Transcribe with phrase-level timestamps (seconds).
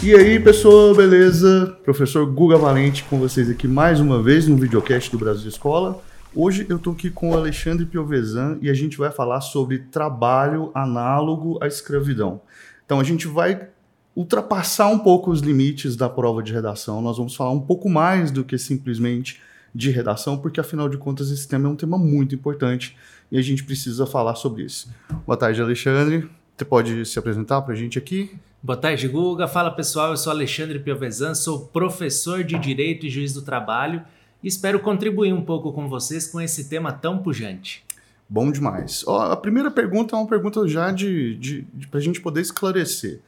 [0.00, 1.76] E aí, pessoal, beleza?
[1.82, 6.00] Professor Guga Valente com vocês aqui mais uma vez no videocast do Brasil Escola.
[6.32, 10.70] Hoje eu tô aqui com o Alexandre Piovesan e a gente vai falar sobre trabalho
[10.72, 12.40] análogo à escravidão.
[12.86, 13.68] Então a gente vai
[14.14, 17.02] ultrapassar um pouco os limites da prova de redação.
[17.02, 19.40] Nós vamos falar um pouco mais do que simplesmente
[19.74, 22.96] de redação, porque afinal de contas esse tema é um tema muito importante
[23.32, 24.88] e a gente precisa falar sobre isso.
[25.26, 26.37] Boa tarde, Alexandre.
[26.58, 28.36] Você pode se apresentar para a gente aqui?
[28.60, 29.46] Boa tarde, Guga.
[29.46, 34.02] Fala pessoal, eu sou Alexandre Piovesan, sou professor de Direito e Juiz do Trabalho
[34.42, 37.84] e espero contribuir um pouco com vocês com esse tema tão pujante.
[38.28, 39.04] Bom demais.
[39.06, 42.40] Ó, a primeira pergunta é uma pergunta já de, de, de para a gente poder
[42.40, 43.20] esclarecer.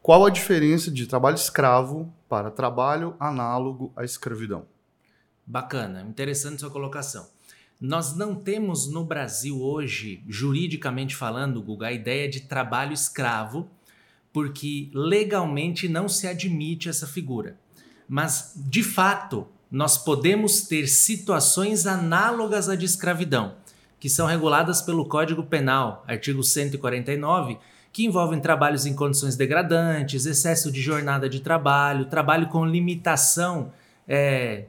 [0.00, 4.64] Qual a diferença de trabalho escravo para trabalho análogo à escravidão?
[5.46, 7.28] Bacana, interessante sua colocação.
[7.80, 13.68] Nós não temos no Brasil hoje, juridicamente falando, Guga, a ideia de trabalho escravo
[14.32, 17.56] porque legalmente não se admite essa figura.
[18.08, 23.54] Mas, de fato, nós podemos ter situações análogas à de escravidão,
[23.98, 27.58] que são reguladas pelo Código Penal, artigo 149,
[27.92, 33.72] que envolvem trabalhos em condições degradantes, excesso de jornada de trabalho, trabalho com limitação
[34.06, 34.66] é,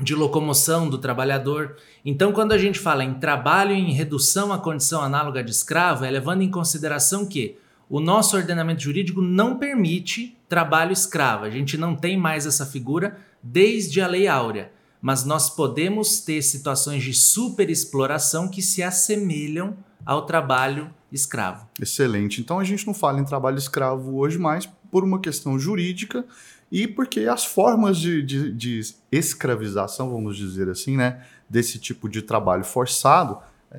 [0.00, 1.76] de locomoção do trabalhador.
[2.04, 6.10] Então, quando a gente fala em trabalho em redução à condição análoga de escravo, é
[6.10, 7.56] levando em consideração que
[7.88, 11.44] o nosso ordenamento jurídico não permite trabalho escravo.
[11.44, 14.72] A gente não tem mais essa figura desde a Lei Áurea.
[15.00, 21.68] Mas nós podemos ter situações de superexploração que se assemelham ao trabalho escravo.
[21.80, 22.40] Excelente.
[22.40, 26.24] Então a gente não fala em trabalho escravo hoje mais por uma questão jurídica
[26.70, 32.22] e porque as formas de, de, de escravização, vamos dizer assim, né, desse tipo de
[32.22, 33.38] trabalho forçado,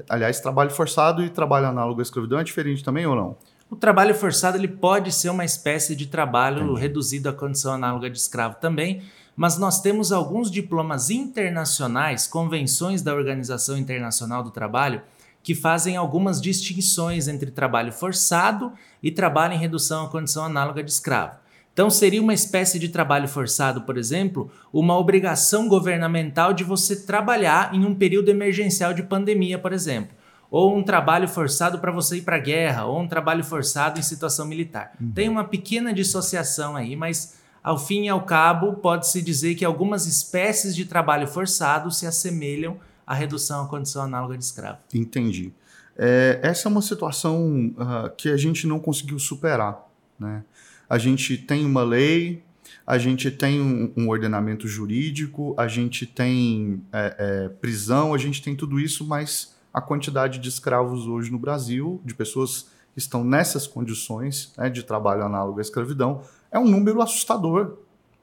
[0.09, 3.37] aliás, trabalho forçado e trabalho análogo à escravidão é diferente também ou não?
[3.69, 6.79] O trabalho forçado ele pode ser uma espécie de trabalho Entendi.
[6.79, 9.01] reduzido à condição análoga de escravo também,
[9.35, 15.01] mas nós temos alguns diplomas internacionais, convenções da Organização Internacional do Trabalho,
[15.43, 18.71] que fazem algumas distinções entre trabalho forçado
[19.03, 21.37] e trabalho em redução à condição análoga de escravo.
[21.77, 27.71] Então, seria uma espécie de trabalho forçado, por exemplo, uma obrigação governamental de você trabalhar
[27.71, 30.17] em um período emergencial de pandemia, por exemplo
[30.49, 34.01] ou um trabalho forçado para você ir para a guerra, ou um trabalho forçado em
[34.01, 34.93] situação militar.
[34.99, 35.11] Uhum.
[35.11, 40.07] Tem uma pequena dissociação aí, mas ao fim e ao cabo pode-se dizer que algumas
[40.07, 44.79] espécies de trabalho forçado se assemelham à redução à condição análoga de escravo.
[44.95, 45.51] Entendi.
[45.97, 49.85] É, essa é uma situação uh, que a gente não conseguiu superar.
[50.17, 50.43] Né?
[50.89, 52.43] A gente tem uma lei,
[52.85, 58.41] a gente tem um, um ordenamento jurídico, a gente tem é, é, prisão, a gente
[58.41, 63.23] tem tudo isso, mas a quantidade de escravos hoje no Brasil, de pessoas que estão
[63.23, 66.21] nessas condições né, de trabalho análogo à escravidão,
[66.51, 67.77] é um número assustador.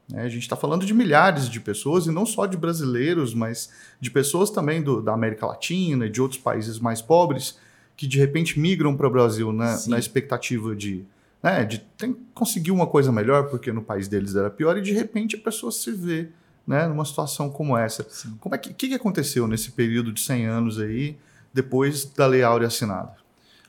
[0.09, 0.23] Né?
[0.23, 3.69] A gente está falando de milhares de pessoas, e não só de brasileiros, mas
[4.01, 7.57] de pessoas também do, da América Latina e de outros países mais pobres,
[7.95, 11.05] que de repente migram para o Brasil né, na expectativa de,
[11.45, 14.91] né, de tem, conseguir uma coisa melhor, porque no país deles era pior, e de
[14.91, 16.29] repente a pessoa se vê
[16.67, 18.05] né, numa situação como essa.
[18.09, 18.35] Sim.
[18.41, 21.15] Como é que, que, que aconteceu nesse período de 100 anos aí?
[21.55, 23.15] depois da Lei Áurea assinada?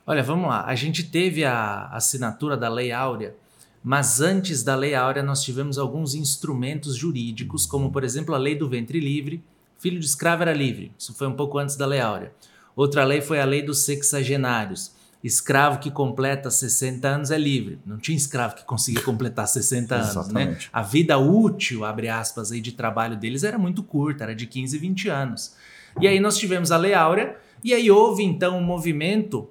[0.05, 0.65] Olha, vamos lá.
[0.67, 3.37] A gente teve a assinatura da Lei Áurea,
[3.83, 8.57] mas antes da Lei Áurea nós tivemos alguns instrumentos jurídicos, como por exemplo a Lei
[8.57, 9.41] do Ventre Livre.
[9.79, 10.91] Filho de escravo era livre.
[10.99, 12.33] Isso foi um pouco antes da Lei Áurea.
[12.75, 14.91] Outra lei foi a Lei dos Sexagenários.
[15.25, 17.79] Escravo que completa 60 anos é livre.
[17.85, 20.57] Não tinha escravo que conseguia completar 60 anos, né?
[20.73, 24.79] A vida útil, abre aspas, aí, de trabalho deles era muito curta, era de 15,
[24.79, 25.57] 20 anos.
[26.01, 29.49] E aí nós tivemos a Lei Áurea, e aí houve então um movimento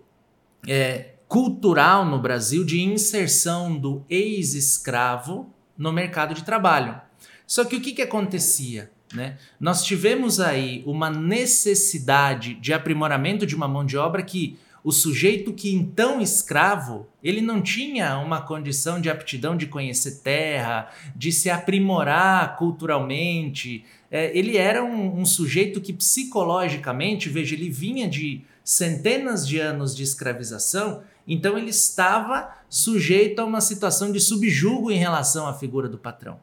[0.67, 7.01] é, cultural no Brasil de inserção do ex-escravo no mercado de trabalho.
[7.45, 8.91] Só que o que, que acontecia?
[9.13, 9.37] Né?
[9.59, 15.51] Nós tivemos aí uma necessidade de aprimoramento de uma mão de obra que o sujeito
[15.51, 21.49] que então escravo, ele não tinha uma condição de aptidão de conhecer terra, de se
[21.49, 23.83] aprimorar culturalmente.
[24.11, 29.95] É, ele era um, um sujeito que psicologicamente, veja, ele vinha de centenas de anos
[29.95, 35.89] de escravização, então ele estava sujeito a uma situação de subjugo em relação à figura
[35.89, 36.39] do patrão.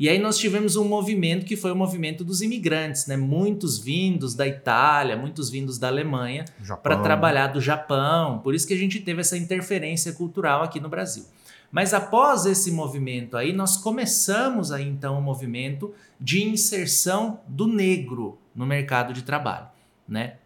[0.00, 3.18] E aí nós tivemos um movimento que foi o movimento dos imigrantes, né?
[3.18, 6.46] Muitos vindos da Itália, muitos vindos da Alemanha
[6.82, 8.38] para trabalhar do Japão.
[8.38, 11.26] Por isso que a gente teve essa interferência cultural aqui no Brasil.
[11.70, 17.66] Mas após esse movimento aí, nós começamos aí então o um movimento de inserção do
[17.66, 19.66] negro no mercado de trabalho,
[20.08, 20.36] né?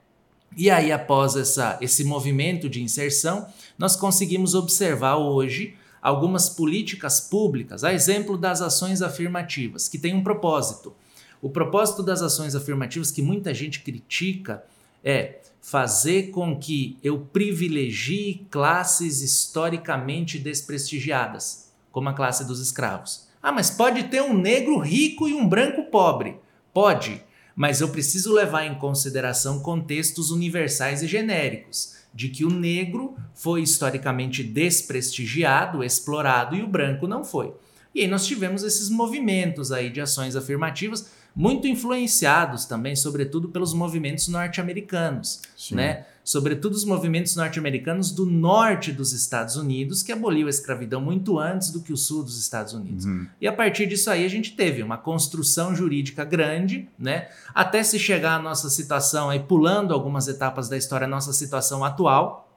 [0.56, 3.46] E aí após essa, esse movimento de inserção,
[3.78, 10.22] nós conseguimos observar hoje algumas políticas públicas, a exemplo das ações afirmativas, que tem um
[10.22, 10.94] propósito.
[11.40, 14.62] O propósito das ações afirmativas que muita gente critica
[15.02, 23.26] é fazer com que eu privilegie classes historicamente desprestigiadas, como a classe dos escravos.
[23.42, 26.36] Ah, mas pode ter um negro rico e um branco pobre.
[26.74, 27.24] Pode,
[27.56, 33.62] mas eu preciso levar em consideração contextos universais e genéricos, de que o negro foi
[33.62, 37.52] historicamente desprestigiado, explorado e o branco não foi.
[37.94, 43.74] E aí nós tivemos esses movimentos aí de ações afirmativas muito influenciados também, sobretudo pelos
[43.74, 45.42] movimentos norte-americanos,
[45.72, 46.06] né?
[46.22, 51.70] Sobretudo os movimentos norte-americanos do norte dos Estados Unidos, que aboliu a escravidão muito antes
[51.70, 53.04] do que o sul dos Estados Unidos.
[53.04, 53.26] Uhum.
[53.38, 57.28] E a partir disso aí a gente teve uma construção jurídica grande, né?
[57.54, 61.84] Até se chegar à nossa situação aí, pulando algumas etapas da história, a nossa situação
[61.84, 62.48] atual,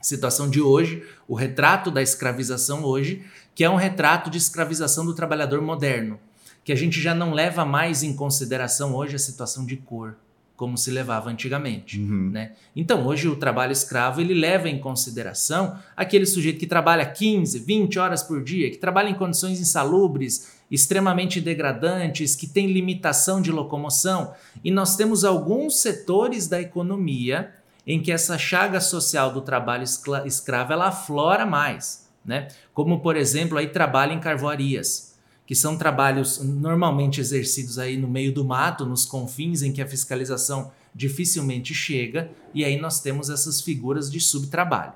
[0.00, 5.12] situação de hoje, o retrato da escravização hoje, que é um retrato de escravização do
[5.12, 6.20] trabalhador moderno,
[6.64, 10.16] que a gente já não leva mais em consideração hoje a situação de cor,
[10.58, 12.30] como se levava antigamente, uhum.
[12.30, 12.52] né?
[12.74, 17.98] Então, hoje o trabalho escravo, ele leva em consideração aquele sujeito que trabalha 15, 20
[17.98, 24.34] horas por dia, que trabalha em condições insalubres, extremamente degradantes, que tem limitação de locomoção,
[24.64, 27.54] e nós temos alguns setores da economia
[27.86, 29.84] em que essa chaga social do trabalho
[30.26, 32.48] escravo ela aflora mais, né?
[32.74, 35.07] Como por exemplo, aí trabalho em carvoarias,
[35.48, 39.86] que são trabalhos normalmente exercidos aí no meio do mato, nos confins em que a
[39.86, 44.92] fiscalização dificilmente chega, e aí nós temos essas figuras de subtrabalho.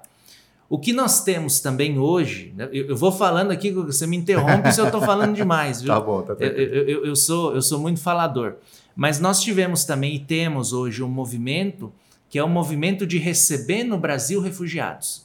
[0.69, 4.71] O que nós temos também hoje, né, eu, eu vou falando aqui, você me interrompe
[4.75, 5.89] se eu estou falando demais, viu?
[5.95, 8.57] Tá bom, tá eu, eu, eu, sou, eu sou muito falador.
[8.95, 11.91] Mas nós tivemos também e temos hoje um movimento
[12.29, 15.25] que é o um movimento de receber no Brasil refugiados.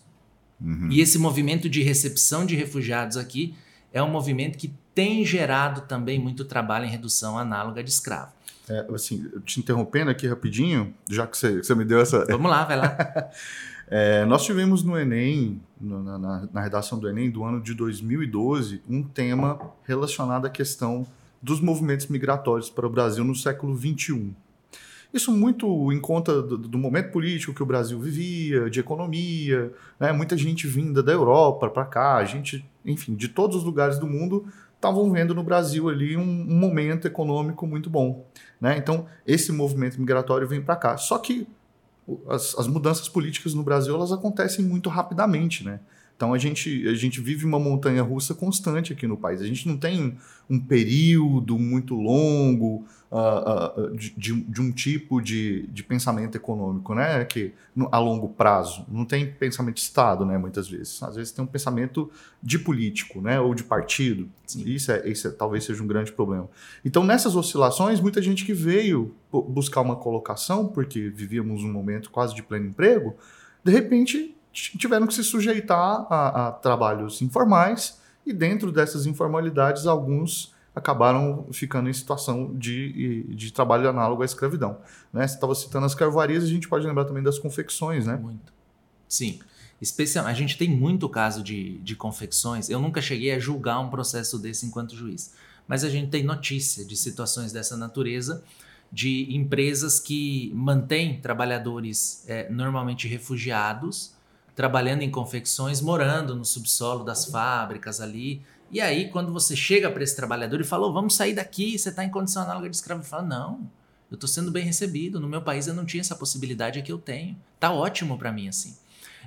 [0.61, 0.87] Uhum.
[0.89, 3.53] E esse movimento de recepção de refugiados aqui
[3.91, 8.31] é um movimento que tem gerado também muito trabalho em redução análoga de escravo.
[8.67, 12.25] É, assim, te interrompendo aqui rapidinho, já que você, você me deu essa.
[12.25, 12.97] Vamos lá, vai lá.
[13.87, 18.81] é, nós tivemos no Enem, na, na, na, redação do Enem do ano de 2012,
[18.89, 21.05] um tema relacionado à questão
[21.43, 24.33] dos movimentos migratórios para o Brasil no século XXI.
[25.13, 30.11] Isso muito em conta do, do, momento político que o Brasil vivia, de economia, né?
[30.11, 34.47] muita gente vinda da Europa para cá, gente, enfim, de todos os lugares do mundo
[34.77, 38.25] estavam vendo no Brasil ali um, um, momento econômico muito bom.
[38.61, 38.77] Né?
[38.77, 40.97] Então, esse movimento migratório vem para cá.
[40.97, 41.47] Só que
[42.29, 45.65] as, as, mudanças políticas no Brasil elas acontecem muito rapidamente.
[45.65, 45.79] Né?
[46.17, 49.39] Então, a gente, a gente vive uma montanha russa constante aqui no país.
[49.39, 50.17] A gente não tem
[50.49, 57.23] um período muito longo uh, uh, de, de, um tipo de, de pensamento econômico, né?
[57.23, 57.53] Que
[57.91, 60.39] a longo prazo não tem pensamento de Estado, né?
[60.39, 62.09] Muitas vezes, às vezes tem um pensamento
[62.41, 63.39] de político, né?
[63.39, 64.27] Ou de partido.
[64.47, 64.63] Sim.
[64.67, 66.49] Isso é, isso é, talvez seja um grande problema.
[66.83, 72.33] Então, nessas oscilações, muita gente que veio buscar uma colocação porque vivíamos um momento quase
[72.33, 73.15] de pleno emprego,
[73.63, 80.53] de repente tiveram que se sujeitar a, a trabalhos informais e dentro dessas informalidades alguns
[80.75, 84.77] acabaram ficando em situação de, de trabalho análogo à escravidão.
[85.11, 85.27] Né?
[85.27, 88.15] Você estava citando as carvoarias, a gente pode lembrar também das confecções, né?
[88.15, 88.53] Muito.
[89.07, 89.39] Sim.
[89.81, 92.69] Especial, a gente tem muito caso de, de confecções.
[92.69, 95.33] Eu nunca cheguei a julgar um processo desse enquanto juiz,
[95.67, 98.43] mas a gente tem notícia de situações dessa natureza,
[98.91, 104.16] de empresas que mantêm trabalhadores é, normalmente refugiados,
[104.57, 110.03] trabalhando em confecções, morando no subsolo das fábricas ali, e aí, quando você chega para
[110.03, 113.01] esse trabalhador e fala, oh, vamos sair daqui, você está em condição análoga de escravo,
[113.01, 113.69] ele fala, não,
[114.11, 116.97] eu estou sendo bem recebido, no meu país eu não tinha essa possibilidade, aqui eu
[116.97, 117.37] tenho.
[117.59, 118.75] Tá ótimo para mim assim.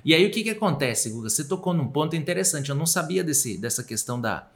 [0.05, 1.29] E aí o que, que acontece, Guga?
[1.29, 4.47] Você tocou num ponto interessante, eu não sabia desse, dessa questão da,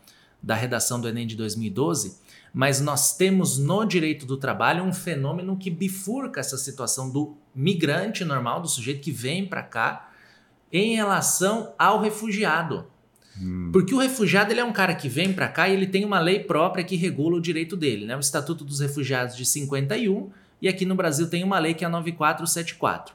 [0.42, 2.20] da redação do Enem de 2012,
[2.54, 8.24] mas nós temos no direito do trabalho um fenômeno que bifurca essa situação do migrante
[8.24, 10.12] normal, do sujeito que vem para cá,
[10.72, 12.88] em relação ao refugiado.
[13.42, 13.70] Hum.
[13.72, 16.20] Porque o refugiado ele é um cara que vem para cá e ele tem uma
[16.20, 18.16] lei própria que regula o direito dele, né?
[18.16, 20.30] O Estatuto dos Refugiados de 51
[20.62, 23.14] e aqui no Brasil tem uma lei que é a 9474.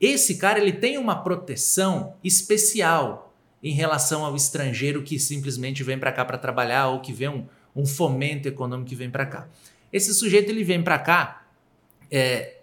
[0.00, 3.32] Esse cara ele tem uma proteção especial
[3.62, 7.46] em relação ao estrangeiro que simplesmente vem para cá para trabalhar ou que vê um,
[7.74, 9.48] um fomento econômico que vem para cá.
[9.92, 11.46] Esse sujeito ele vem para cá
[12.10, 12.56] é,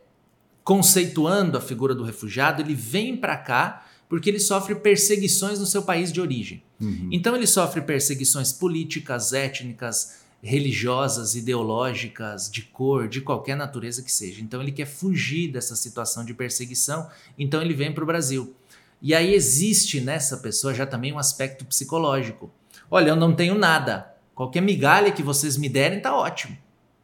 [0.64, 5.84] conceituando a figura do refugiado, ele vem para cá porque ele sofre perseguições no seu
[5.84, 6.64] país de origem.
[6.82, 7.10] Uhum.
[7.12, 14.42] Então ele sofre perseguições políticas, étnicas, religiosas, ideológicas, de cor, de qualquer natureza que seja.
[14.42, 18.56] Então ele quer fugir dessa situação de perseguição, então ele vem para o Brasil.
[19.02, 22.52] E aí existe nessa pessoa já também um aspecto psicológico.
[22.90, 24.14] Olha, eu não tenho nada.
[24.34, 26.58] Qualquer migalha que vocês me derem tá ótimo,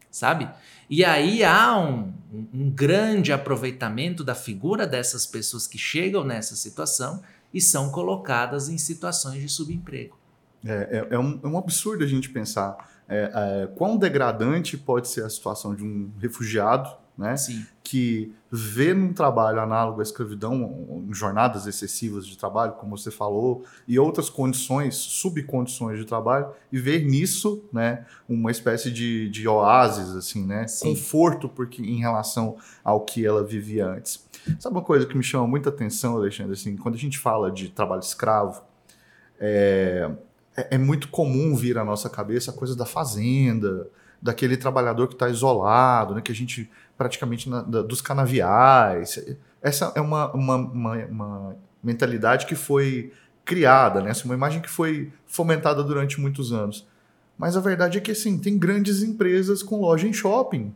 [0.10, 0.50] sabe?
[0.90, 2.14] E aí há um,
[2.54, 7.22] um grande aproveitamento da figura dessas pessoas que chegam nessa situação
[7.54, 10.18] e são colocadas em situações de subemprego.
[10.66, 10.74] É,
[11.10, 15.24] é, é, um, é um, absurdo a gente pensar é, é, quão degradante pode ser
[15.24, 17.36] a situação de um refugiado né,
[17.84, 23.98] que vê num trabalho análogo à escravidão, jornadas excessivas de trabalho, como você falou, e
[23.98, 30.46] outras condições, subcondições de trabalho, e ver nisso né, uma espécie de, de oásis, assim,
[30.46, 34.26] né, conforto porque, em relação ao que ela vivia antes.
[34.60, 36.54] Sabe uma coisa que me chama muita atenção, Alexandre?
[36.54, 38.62] Assim, quando a gente fala de trabalho escravo,
[39.40, 40.12] é,
[40.56, 43.90] é, é muito comum vir à nossa cabeça a coisa da fazenda,
[44.22, 49.24] daquele trabalhador que está isolado, né, que a gente praticamente na, da, dos canaviais.
[49.62, 53.12] Essa é uma, uma, uma, uma, mentalidade que foi
[53.44, 54.12] criada, né?
[54.12, 56.88] É uma imagem que foi fomentada durante muitos anos.
[57.38, 60.74] Mas a verdade é que assim, tem grandes empresas com loja em shopping,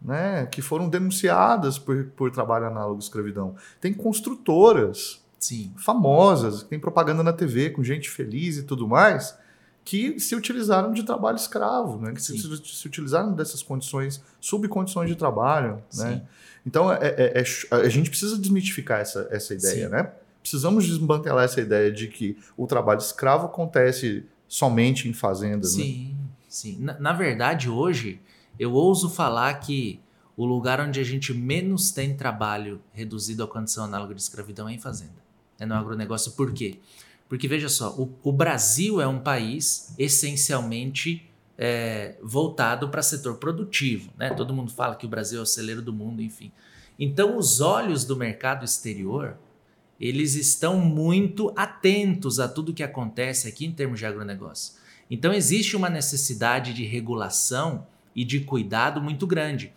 [0.00, 0.46] né?
[0.46, 3.54] Que foram denunciadas por, por trabalho análogo à escravidão.
[3.80, 5.72] Tem construtoras Sim.
[5.76, 9.36] famosas, tem propaganda na TV com gente feliz e tudo mais
[9.84, 12.12] que se utilizaram de trabalho escravo, né?
[12.12, 15.82] que se, se, utilizaram dessas condições, subcondições de trabalho.
[15.94, 16.22] Né?
[16.64, 19.88] Então, é, é, é, a gente precisa desmitificar essa, essa ideia.
[19.88, 20.10] Né?
[20.40, 25.72] Precisamos desmantelar essa ideia de que o trabalho escravo acontece somente em fazendas.
[25.72, 26.28] Sim, né?
[26.48, 26.76] sim.
[26.78, 28.20] Na, na verdade, hoje,
[28.58, 30.00] eu ouso falar que
[30.36, 34.74] o lugar onde a gente menos tem trabalho reduzido à condição análoga de escravidão é
[34.74, 35.22] em fazenda.
[35.58, 36.32] É no agronegócio.
[36.32, 36.78] Por quê?
[36.78, 36.80] Porque
[37.48, 44.10] veja só, o, o Brasil é um país essencialmente é, voltado para setor produtivo.
[44.18, 44.30] Né?
[44.30, 46.52] Todo mundo fala que o Brasil é o celeiro do mundo, enfim.
[46.98, 49.36] Então, os olhos do mercado exterior
[50.02, 54.74] eles estão muito atentos a tudo que acontece aqui em termos de agronegócio.
[55.08, 59.72] Então, existe uma necessidade de regulação e de cuidado muito grande.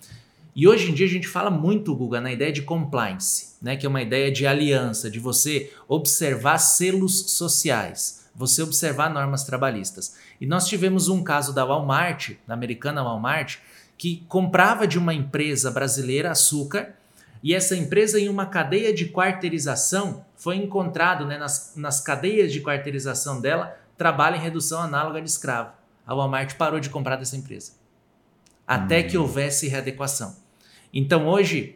[0.55, 3.75] E hoje em dia a gente fala muito, Guga, na ideia de compliance, né?
[3.75, 10.15] que é uma ideia de aliança, de você observar selos sociais, você observar normas trabalhistas.
[10.39, 13.57] E nós tivemos um caso da Walmart, da americana Walmart,
[13.97, 16.95] que comprava de uma empresa brasileira açúcar
[17.43, 22.61] e essa empresa, em uma cadeia de quarteirização, foi encontrado né, nas, nas cadeias de
[22.61, 25.71] quarteirização dela trabalho em redução análoga de escravo.
[26.07, 27.73] A Walmart parou de comprar dessa empresa
[28.67, 29.07] até hum.
[29.07, 30.44] que houvesse readequação.
[30.93, 31.75] Então, hoje,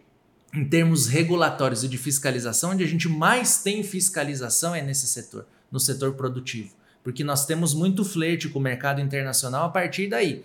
[0.54, 5.46] em termos regulatórios e de fiscalização, onde a gente mais tem fiscalização é nesse setor,
[5.72, 6.74] no setor produtivo.
[7.04, 10.44] Porque nós temos muito flerte com o mercado internacional a partir daí.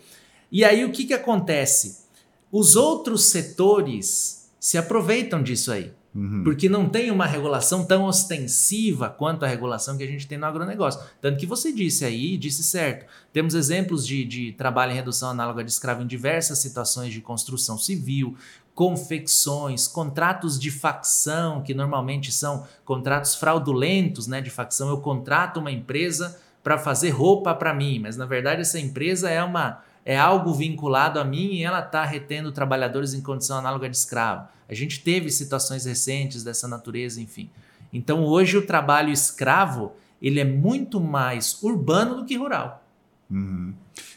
[0.52, 2.04] E aí o que, que acontece?
[2.50, 5.92] Os outros setores se aproveitam disso aí.
[6.14, 6.44] Uhum.
[6.44, 10.46] Porque não tem uma regulação tão ostensiva quanto a regulação que a gente tem no
[10.46, 11.00] agronegócio.
[11.20, 13.06] Tanto que você disse aí, disse certo.
[13.32, 17.76] Temos exemplos de, de trabalho em redução análoga de escravo em diversas situações de construção
[17.76, 18.36] civil,
[18.74, 24.88] confecções, contratos de facção, que normalmente são contratos fraudulentos né, de facção.
[24.88, 29.42] Eu contrato uma empresa para fazer roupa para mim, mas na verdade essa empresa é
[29.42, 33.96] uma é algo vinculado a mim e ela está retendo trabalhadores em condição análoga de
[33.96, 34.46] escravo.
[34.68, 37.50] A gente teve situações recentes dessa natureza, enfim.
[37.92, 42.82] Então hoje o trabalho escravo ele é muito mais urbano do que rural.
[43.30, 43.74] Uhum.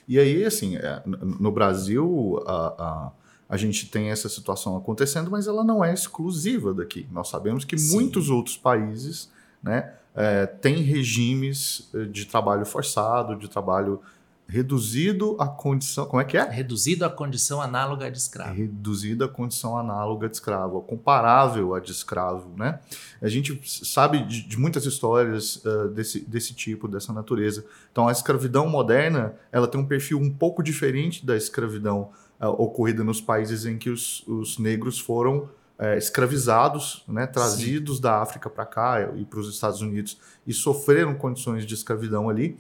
[0.08, 3.12] E aí, assim, é, no Brasil, a, a,
[3.50, 7.06] a, gente tem essa situação acontecendo, mas ela não é exclusiva daqui.
[7.12, 7.96] Nós sabemos que Sim.
[7.96, 9.30] muitos outros países
[9.62, 14.02] né, é, têm regimes eh, de trabalho forçado, de trabalho
[14.48, 16.06] reduzido à condição.
[16.06, 16.44] Como é que é?
[16.44, 18.54] Reduzido à condição análoga de escravo.
[18.54, 22.80] Reduzido à condição análoga de escravo, comparável a de escravo, né?
[23.22, 27.66] A gente sabe de, de muitas histórias uh, desse, desse tipo, dessa natureza.
[27.92, 33.04] Então, a escravidão moderna, ela tem um perfil um pouco diferente da escravidão uh, ocorrida
[33.04, 35.50] nos países em que os, os negros foram
[35.80, 38.02] é, escravizados, né, trazidos Sim.
[38.02, 42.58] da África para cá e para os Estados Unidos e sofreram condições de escravidão ali.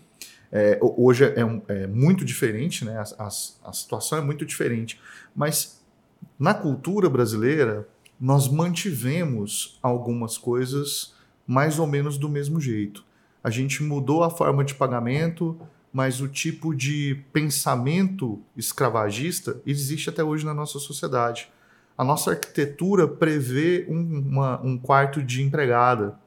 [0.51, 1.35] É, hoje é,
[1.67, 2.97] é, muito diferente, né?
[2.97, 4.99] A, a, a, situação é muito diferente.
[5.35, 5.81] Mas
[6.39, 7.87] na cultura brasileira,
[8.19, 11.13] nós mantivemos algumas coisas
[11.45, 13.03] mais ou menos do mesmo jeito.
[13.43, 15.59] A gente mudou a forma de pagamento,
[15.93, 21.49] mas o tipo de pensamento escravagista existe até hoje na nossa sociedade.
[21.97, 26.17] A nossa arquitetura prevê um, uma, um quarto de empregada,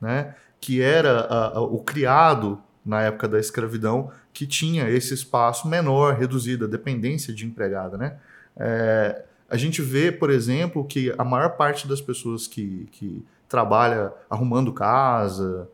[0.00, 0.34] né?
[0.60, 6.66] que era a, o criado na época da escravidão, que tinha esse espaço menor, reduzido,
[6.66, 7.96] a dependência de empregada.
[7.96, 8.16] Né?
[8.56, 14.12] É, a gente vê, por exemplo, que a maior parte das pessoas que, que trabalha
[14.28, 15.68] arrumando casa,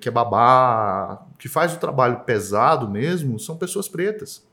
[0.00, 4.46] que é babá, que faz o trabalho pesado mesmo, são pessoas pretas.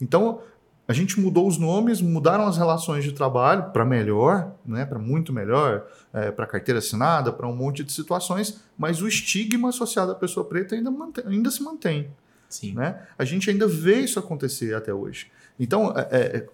[0.00, 0.40] Então,
[0.86, 5.32] a gente mudou os nomes, mudaram as relações de trabalho para melhor, né, para muito
[5.32, 10.14] melhor, é, para carteira assinada, para um monte de situações, mas o estigma associado à
[10.14, 12.10] pessoa preta ainda, mantém, ainda se mantém.
[12.48, 12.74] Sim.
[12.74, 13.00] Né?
[13.18, 15.30] A gente ainda vê isso acontecer até hoje.
[15.58, 16.46] Então, é, é,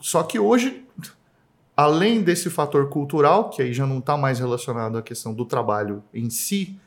[0.00, 0.84] só que hoje,
[1.76, 6.02] além desse fator cultural, que aí já não está mais relacionado à questão do trabalho
[6.12, 6.78] em si,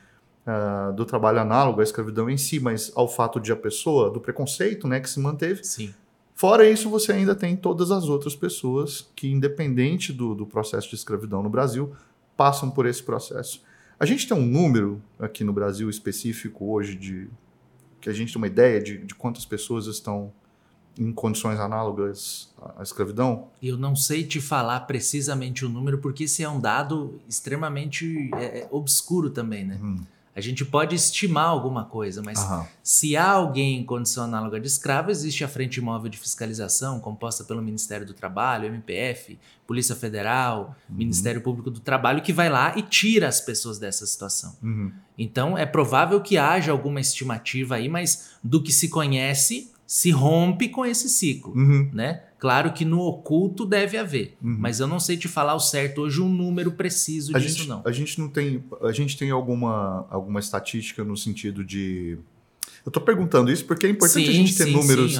[0.46, 4.20] uh, do trabalho análogo à escravidão em si, mas ao fato de a pessoa, do
[4.20, 5.64] preconceito né, que se manteve.
[5.64, 5.94] Sim.
[6.40, 10.96] Fora isso, você ainda tem todas as outras pessoas que, independente do, do processo de
[10.96, 11.94] escravidão no Brasil,
[12.38, 13.62] passam por esse processo.
[14.00, 17.28] A gente tem um número aqui no Brasil específico hoje de
[18.00, 20.32] que a gente tem uma ideia de, de quantas pessoas estão
[20.98, 23.50] em condições análogas à escravidão?
[23.62, 28.60] Eu não sei te falar precisamente o número, porque esse é um dado extremamente é,
[28.60, 29.78] é obscuro também, né?
[29.82, 30.06] Uhum.
[30.36, 32.68] A gente pode estimar alguma coisa, mas Aham.
[32.84, 37.44] se há alguém em condição análoga de escravo, existe a Frente Móvel de Fiscalização, composta
[37.44, 40.98] pelo Ministério do Trabalho, MPF, Polícia Federal, uhum.
[40.98, 44.56] Ministério Público do Trabalho, que vai lá e tira as pessoas dessa situação.
[44.64, 44.92] Uhum.
[45.18, 50.70] Então, é provável que haja alguma estimativa aí, mas do que se conhece, se rompe
[50.70, 51.90] com esse ciclo, uhum.
[51.92, 52.22] né?
[52.38, 54.56] Claro que no oculto deve haver, uhum.
[54.60, 57.68] mas eu não sei te falar o certo hoje um número preciso a disso gente,
[57.68, 57.82] não.
[57.84, 62.20] A gente não tem, a gente tem alguma alguma estatística no sentido de
[62.86, 65.18] eu estou perguntando isso porque é importante sim, a gente ter sim, números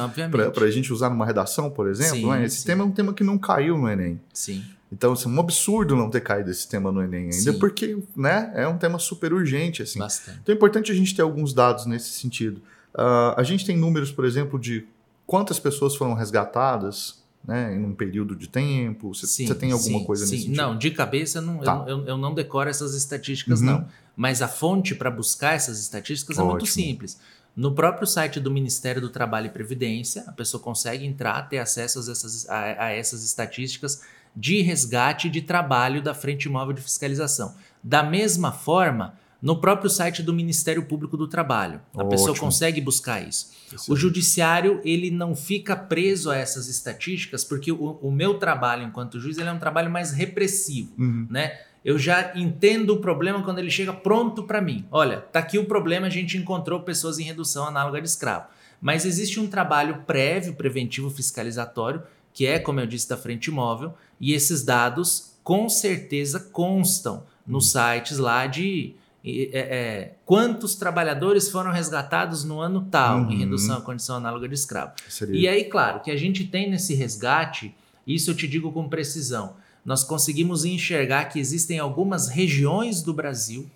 [0.54, 2.18] para a gente usar numa redação, por exemplo.
[2.18, 2.46] Sim, né?
[2.46, 4.22] Esse tema é um tema que não caiu no Enem.
[4.32, 4.64] Sim.
[4.92, 8.52] Então, assim, é um absurdo não ter caído esse tema no Enem ainda, porque né,
[8.56, 9.82] é um tema super urgente.
[9.82, 9.98] Assim.
[9.98, 10.40] Bastante.
[10.44, 12.62] Então é importante a gente ter alguns dados nesse sentido.
[13.00, 14.86] Uh, a gente tem números, por exemplo, de
[15.26, 19.14] quantas pessoas foram resgatadas né, em um período de tempo.
[19.14, 20.32] Você tem alguma sim, coisa sim.
[20.32, 20.58] nesse sentido?
[20.58, 21.86] Não, de cabeça não, tá.
[21.88, 23.68] eu, eu, eu, não decoro essas estatísticas, uhum.
[23.68, 23.88] não.
[24.18, 26.50] Mas a fonte para buscar essas estatísticas Ótimo.
[26.50, 27.18] é muito simples.
[27.56, 32.00] No próprio site do Ministério do Trabalho e Previdência, a pessoa consegue entrar, ter acesso
[32.00, 34.02] a essas, a, a essas estatísticas
[34.36, 37.56] de resgate de trabalho da Frente Móvel de Fiscalização.
[37.82, 41.82] Da mesma forma, no próprio site do Ministério Público do Trabalho.
[41.94, 42.10] A Ótimo.
[42.10, 43.52] pessoa consegue buscar isso.
[43.88, 49.20] O judiciário ele não fica preso a essas estatísticas porque o, o meu trabalho enquanto
[49.20, 51.28] juiz ele é um trabalho mais repressivo, uhum.
[51.30, 51.60] né?
[51.84, 54.86] Eu já entendo o problema quando ele chega pronto para mim.
[54.92, 58.48] Olha, tá aqui o problema, a gente encontrou pessoas em redução análoga de escravo.
[58.82, 63.94] Mas existe um trabalho prévio, preventivo, fiscalizatório, que é, como eu disse, da frente móvel,
[64.20, 67.82] e esses dados com certeza constam nos uhum.
[67.82, 73.32] sites lá de é, é, quantos trabalhadores foram resgatados no ano tal uhum.
[73.32, 74.94] em redução à condição análoga de escravo.
[75.10, 75.40] Seria.
[75.40, 77.76] E aí, claro, que a gente tem nesse resgate,
[78.08, 83.70] isso eu te digo com precisão, nós conseguimos enxergar que existem algumas regiões do Brasil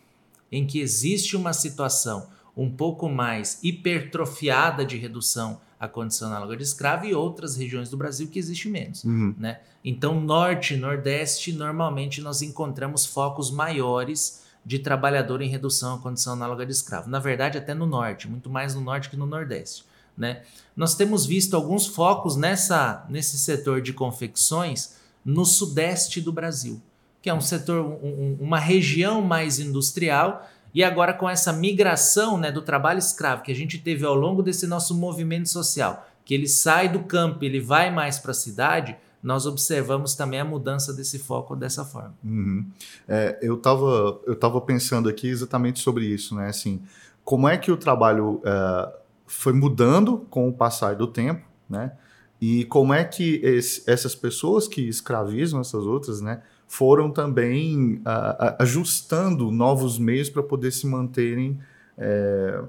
[0.52, 6.64] em que existe uma situação um pouco mais hipertrofiada de redução à condição análoga de
[6.64, 9.04] escravo e outras regiões do Brasil que existe menos.
[9.04, 9.34] Uhum.
[9.38, 9.60] Né?
[9.84, 16.34] Então, norte e nordeste, normalmente nós encontramos focos maiores de trabalhador em redução à condição
[16.34, 17.10] análoga de escravo.
[17.10, 19.86] Na verdade, até no norte, muito mais no norte que no nordeste.
[20.18, 20.44] Né?
[20.76, 24.96] Nós temos visto alguns focos nessa, nesse setor de confecções
[25.26, 26.82] no sudeste do Brasil,
[27.22, 30.48] que é um setor, um, uma região mais industrial.
[30.74, 34.42] E agora, com essa migração né, do trabalho escravo que a gente teve ao longo
[34.42, 38.96] desse nosso movimento social, que ele sai do campo, ele vai mais para a cidade,
[39.24, 42.14] nós observamos também a mudança desse foco dessa forma.
[42.24, 42.66] Uhum.
[43.08, 46.50] É, eu estava eu tava pensando aqui exatamente sobre isso, né?
[46.50, 46.82] Assim,
[47.24, 48.94] como é que o trabalho é,
[49.26, 51.94] foi mudando com o passar do tempo, né?
[52.42, 58.56] E como é que esse, essas pessoas que escravizam essas outras, né, foram também uh,
[58.60, 61.58] ajustando novos meios para poder se manterem
[61.98, 62.62] é,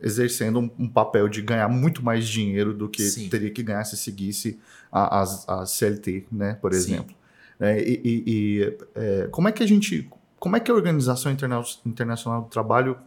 [0.00, 3.28] exercendo um, um, papel de ganhar muito mais dinheiro do que Sim.
[3.28, 4.58] teria que ganhar se seguisse
[4.96, 7.14] a, a, a CLT, né, por exemplo.
[7.60, 11.30] É, e, e, e é, como é que a gente, como é que a Organização
[11.30, 12.98] Interna Internacional do Trabalho,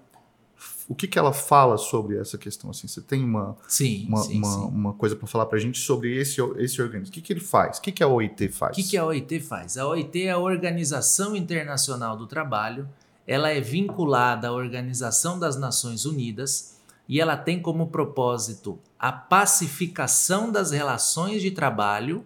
[0.87, 2.69] o que, que ela fala sobre essa questão?
[2.69, 4.59] Assim, você tem uma, sim, uma, sim, uma, sim.
[4.67, 7.11] uma coisa para falar para a gente sobre esse, esse organismo?
[7.11, 7.77] O que, que ele faz?
[7.77, 8.77] O que, que a OIT faz?
[8.77, 9.77] O que, que a OIT faz?
[9.77, 12.89] A OIT é a Organização Internacional do Trabalho.
[13.25, 16.78] Ela é vinculada à Organização das Nações Unidas
[17.09, 22.23] e ela tem como propósito a pacificação das relações de trabalho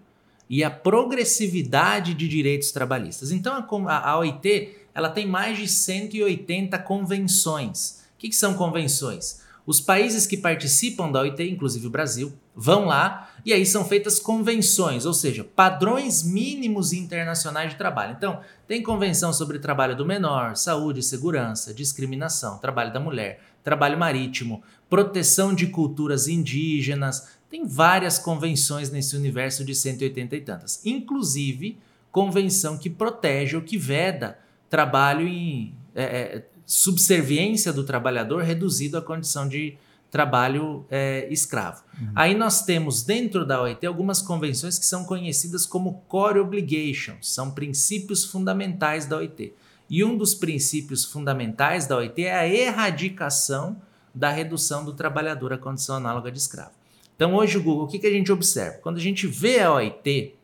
[0.49, 3.31] e a progressividade de direitos trabalhistas.
[3.31, 8.03] Então a, a OIT ela tem mais de 180 convenções.
[8.13, 9.41] O que, que são convenções?
[9.65, 14.19] Os países que participam da OIT, inclusive o Brasil, vão lá e aí são feitas
[14.19, 18.13] convenções, ou seja, padrões mínimos internacionais de trabalho.
[18.17, 24.61] Então, tem convenção sobre trabalho do menor, saúde segurança, discriminação, trabalho da mulher, trabalho marítimo,
[24.89, 27.29] proteção de culturas indígenas.
[27.49, 31.77] Tem várias convenções nesse universo de 180 e tantas, inclusive
[32.11, 34.37] convenção que protege ou que veda
[34.69, 39.77] trabalho em é, é, subserviência do trabalhador reduzido à condição de
[40.13, 41.83] trabalho é, escravo.
[41.99, 42.11] Uhum.
[42.15, 47.49] Aí nós temos dentro da OIT algumas convenções que são conhecidas como core obligations, são
[47.49, 49.53] princípios fundamentais da OIT.
[49.89, 53.81] E um dos princípios fundamentais da OIT é a erradicação
[54.13, 56.71] da redução do trabalhador à condição análoga de escravo.
[57.15, 58.77] Então hoje, Google, o que, que a gente observa?
[58.83, 60.35] Quando a gente vê a OIT,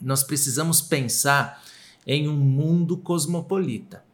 [0.00, 1.60] nós precisamos pensar
[2.06, 4.04] em um mundo cosmopolita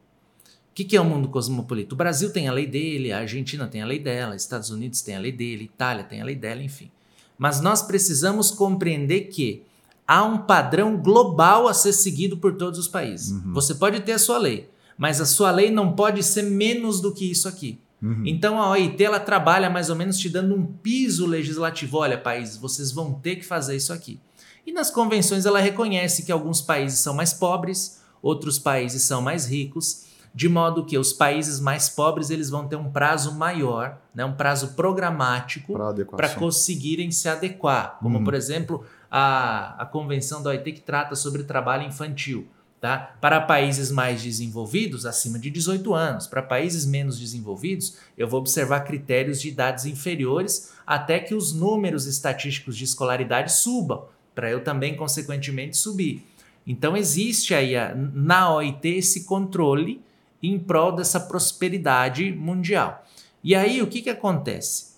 [0.77, 1.95] que, que é o mundo cosmopolita?
[1.95, 5.17] O Brasil tem a lei dele, a Argentina tem a lei dela, Estados Unidos tem
[5.17, 6.91] a lei dele, Itália tem a lei dela, enfim.
[7.39, 9.63] Mas nós precisamos compreender que
[10.07, 13.31] há um padrão global a ser seguido por todos os países.
[13.31, 13.55] Uhum.
[13.55, 17.11] Você pode ter a sua lei, mas a sua lei não pode ser menos do
[17.11, 17.79] que isso aqui.
[18.03, 18.25] Uhum.
[18.27, 21.97] Então a OIT ela trabalha mais ou menos te dando um piso legislativo.
[21.97, 24.21] Olha, países, vocês vão ter que fazer isso aqui.
[24.67, 29.47] E nas convenções ela reconhece que alguns países são mais pobres, outros países são mais
[29.47, 30.05] ricos
[30.37, 34.35] de modo que os países mais pobres eles vão ter um prazo maior, né, um
[34.35, 35.73] prazo programático
[36.15, 38.25] para conseguirem se adequar, como uhum.
[38.25, 42.47] por exemplo a, a Convenção da OIT que trata sobre trabalho infantil.
[42.79, 43.17] Tá?
[43.19, 46.27] Para países mais desenvolvidos, acima de 18 anos.
[46.27, 52.05] Para países menos desenvolvidos, eu vou observar critérios de idades inferiores até que os números
[52.05, 56.23] estatísticos de escolaridade subam, para eu também, consequentemente, subir.
[56.67, 60.05] Então, existe aí a, na OIT esse controle
[60.49, 63.05] em prol dessa prosperidade mundial.
[63.43, 64.97] E aí o que, que acontece?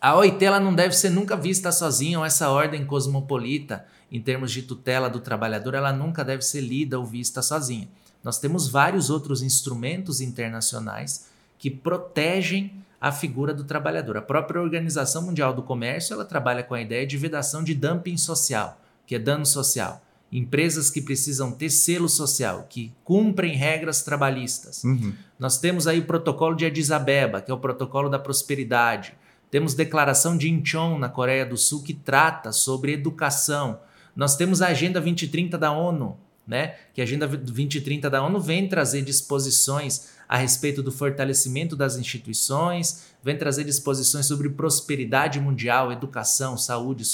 [0.00, 4.50] A OIT ela não deve ser nunca vista sozinha, ou essa ordem cosmopolita, em termos
[4.50, 7.88] de tutela do trabalhador, ela nunca deve ser lida ou vista sozinha.
[8.24, 14.16] Nós temos vários outros instrumentos internacionais que protegem a figura do trabalhador.
[14.16, 18.16] A própria Organização Mundial do Comércio ela trabalha com a ideia de vedação de dumping
[18.16, 24.84] social, que é dano social empresas que precisam ter selo social, que cumprem regras trabalhistas.
[24.84, 25.12] Uhum.
[25.38, 29.14] Nós temos aí o protocolo de Addis Abeba, que é o protocolo da prosperidade.
[29.50, 33.80] Temos declaração de Incheon na Coreia do Sul que trata sobre educação.
[34.14, 36.16] Nós temos a Agenda 2030 da ONU,
[36.46, 36.76] né?
[36.94, 43.06] Que a Agenda 2030 da ONU vem trazer disposições a respeito do fortalecimento das instituições,
[43.20, 47.04] vem trazer disposições sobre prosperidade mundial, educação, saúde,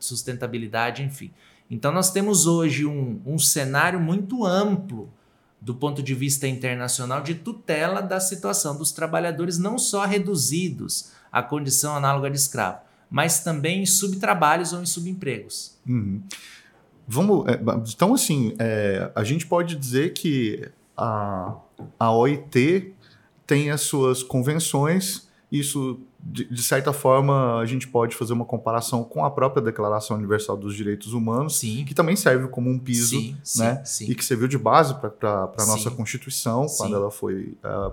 [0.00, 1.30] sustentabilidade, enfim.
[1.70, 5.10] Então, nós temos hoje um, um cenário muito amplo
[5.60, 11.42] do ponto de vista internacional de tutela da situação dos trabalhadores, não só reduzidos à
[11.42, 15.78] condição análoga de escravo, mas também em subtrabalhos ou em subempregos.
[15.88, 16.22] Uhum.
[17.08, 21.54] Vamos, é, então, assim, é, a gente pode dizer que a,
[21.98, 22.94] a OIT
[23.46, 29.04] tem as suas convenções, isso de, de, certa forma, a gente pode fazer uma comparação
[29.04, 31.84] com a própria Declaração Universal dos Direitos Humanos, sim.
[31.84, 33.82] que também serve como um piso, sim, né?
[33.84, 37.92] Sim, e que serviu de base para a nossa Constituição, quando ela foi uh,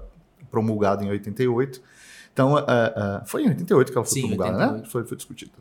[0.49, 1.81] promulgada em 88.
[2.31, 4.81] Então, uh, uh, foi em 88 que ela foi promulgada, 88.
[4.81, 4.89] né?
[4.89, 5.51] Foi, foi discutida.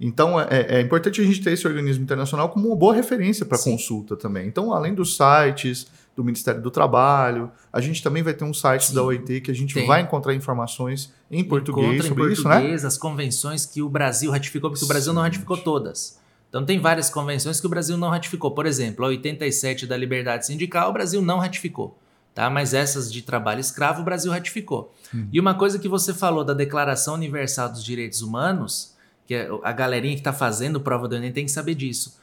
[0.00, 3.58] Então, é, é, importante a gente ter esse organismo internacional como uma boa referência para
[3.58, 4.46] consulta também.
[4.46, 7.48] Então, além dos sites, do Ministério do Trabalho.
[7.72, 9.86] A gente também vai ter um site Sim, da OIT que a gente tem.
[9.86, 12.74] vai encontrar informações em português Encontra sobre em isso, né?
[12.74, 14.86] as convenções que o Brasil ratificou, porque Sim.
[14.86, 16.18] o Brasil não ratificou todas.
[16.48, 18.50] Então tem várias convenções que o Brasil não ratificou.
[18.50, 21.96] Por exemplo, a 87 da liberdade sindical, o Brasil não ratificou.
[22.34, 22.50] Tá?
[22.50, 24.92] Mas essas de trabalho escravo, o Brasil ratificou.
[25.14, 25.28] Hum.
[25.32, 29.70] E uma coisa que você falou da Declaração Universal dos Direitos Humanos, que é a
[29.70, 32.18] galerinha que está fazendo prova do Enem tem que saber disso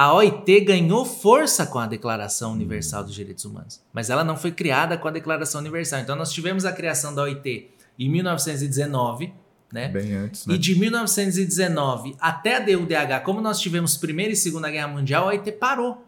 [0.00, 4.50] a OIT ganhou força com a Declaração Universal dos Direitos Humanos, mas ela não foi
[4.50, 6.00] criada com a Declaração Universal.
[6.00, 9.30] Então nós tivemos a criação da OIT em 1919,
[9.70, 9.88] né?
[9.88, 10.54] Bem antes, né?
[10.54, 15.32] E de 1919 até a DUDH, como nós tivemos Primeira e Segunda Guerra Mundial, a
[15.32, 16.02] OIT parou.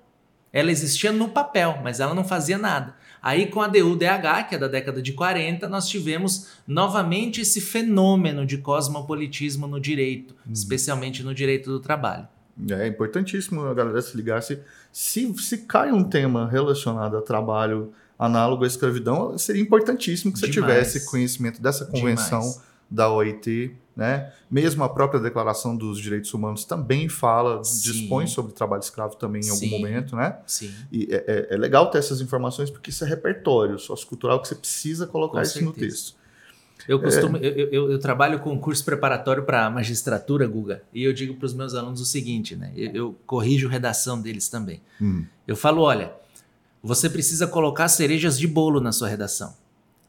[0.51, 2.97] Ela existia no papel, mas ela não fazia nada.
[3.21, 8.47] Aí com a DUDH, que é da década de 40, nós tivemos novamente esse fenômeno
[8.47, 10.53] de cosmopolitismo no direito, uhum.
[10.55, 12.27] especialmente no direito do trabalho.
[12.71, 14.43] É importantíssimo a galera se ligar.
[14.43, 14.59] Se,
[14.93, 20.49] se, se cai um tema relacionado a trabalho análogo à escravidão, seria importantíssimo que você
[20.49, 20.73] Demais.
[20.73, 22.61] tivesse conhecimento dessa convenção Demais.
[22.91, 23.77] da OIT.
[23.95, 24.33] Né?
[24.51, 27.93] Mesmo a própria Declaração dos Direitos Humanos também fala, Sim.
[27.93, 30.17] dispõe sobre trabalho escravo também em algum momento.
[30.17, 30.39] Né?
[30.47, 30.73] Sim.
[30.91, 34.55] E é, é, é, legal ter essas informações porque isso é repertório sociocultural que você
[34.55, 35.71] precisa colocar Com isso certeza.
[35.71, 36.22] no texto.
[36.89, 37.41] Eu costumo, é...
[37.41, 41.55] eu, eu, eu, trabalho com curso preparatório para magistratura, Guga, e eu digo para os
[41.55, 42.73] meus alunos o seguinte, né?
[42.77, 44.81] Eu, eu corrijo redação deles também.
[45.01, 45.25] Hum.
[45.47, 46.13] Eu falo, olha,
[46.83, 49.55] você precisa colocar cerejas de bolo na sua redação.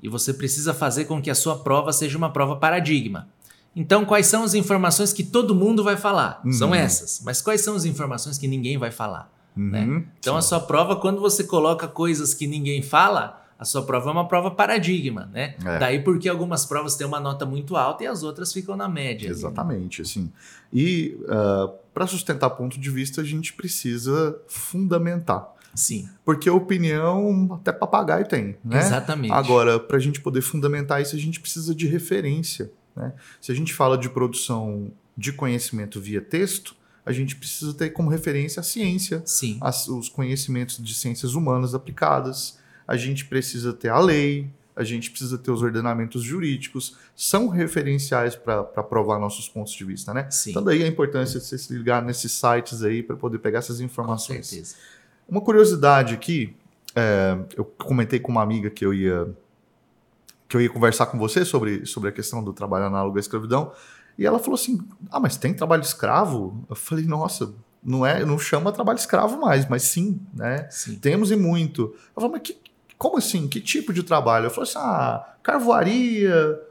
[0.01, 3.27] E você precisa fazer com que a sua prova seja uma prova paradigma.
[3.75, 6.41] Então, quais são as informações que todo mundo vai falar?
[6.43, 6.51] Uhum.
[6.51, 7.21] São essas.
[7.23, 9.31] Mas quais são as informações que ninguém vai falar?
[9.55, 9.69] Uhum.
[9.69, 10.03] Né?
[10.19, 10.39] Então, Sim.
[10.39, 14.27] a sua prova, quando você coloca coisas que ninguém fala, a sua prova é uma
[14.27, 15.55] prova paradigma, né?
[15.65, 15.79] É.
[15.79, 19.29] Daí porque algumas provas têm uma nota muito alta e as outras ficam na média.
[19.29, 20.11] Exatamente, ali, né?
[20.11, 20.31] assim.
[20.71, 25.47] E uh, para sustentar ponto de vista, a gente precisa fundamentar.
[25.73, 26.09] Sim.
[26.25, 28.79] Porque opinião até papagaio tem, né?
[28.79, 29.33] Exatamente.
[29.33, 32.69] Agora, para a gente poder fundamentar isso, a gente precisa de referência.
[32.93, 33.13] Né?
[33.39, 38.09] Se a gente fala de produção de conhecimento via texto, a gente precisa ter como
[38.09, 39.23] referência a ciência,
[39.61, 45.11] as, os conhecimentos de ciências humanas aplicadas, a gente precisa ter a lei, a gente
[45.11, 50.27] precisa ter os ordenamentos jurídicos, são referenciais para provar nossos pontos de vista, né?
[50.31, 50.51] Sim.
[50.51, 53.79] Então daí a importância de você se ligar nesses sites aí para poder pegar essas
[53.79, 54.37] informações.
[54.37, 54.75] Com certeza.
[55.27, 56.55] Uma curiosidade aqui,
[56.95, 59.27] é, eu comentei com uma amiga que eu ia
[60.47, 63.71] que eu ia conversar com você sobre, sobre a questão do trabalho análogo à escravidão,
[64.17, 67.51] e ela falou assim: "Ah, mas tem trabalho escravo?" Eu falei: "Nossa,
[67.83, 70.67] não é, não chama trabalho escravo mais, mas sim, né?
[70.69, 70.95] Sim.
[70.95, 72.57] Temos e muito." Ela falou: "Mas que,
[73.03, 73.47] como assim?
[73.47, 76.61] Que tipo de trabalho?" Eu falei assim: "Ah, carvoaria,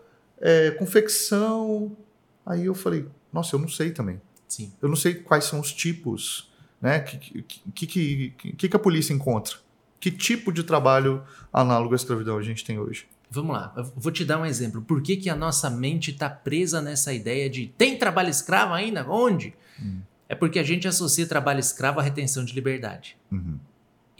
[0.40, 1.96] é, confecção."
[2.44, 4.72] Aí eu falei: "Nossa, eu não sei também." Sim.
[4.82, 6.98] Eu não sei quais são os tipos né?
[6.98, 7.42] O que,
[7.72, 9.54] que, que, que, que a polícia encontra?
[10.00, 13.06] Que tipo de trabalho análogo à escravidão a gente tem hoje?
[13.30, 14.82] Vamos lá, eu vou te dar um exemplo.
[14.82, 19.08] Por que, que a nossa mente está presa nessa ideia de tem trabalho escravo ainda?
[19.08, 19.54] Onde?
[19.80, 20.00] Hum.
[20.28, 23.16] É porque a gente associa trabalho escravo à retenção de liberdade.
[23.30, 23.58] Uhum.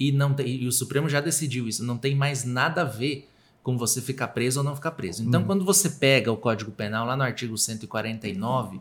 [0.09, 1.85] E, não tem, e o Supremo já decidiu isso.
[1.85, 3.29] Não tem mais nada a ver
[3.63, 5.23] com você ficar preso ou não ficar preso.
[5.23, 5.47] Então, uhum.
[5.47, 8.81] quando você pega o Código Penal, lá no artigo 149,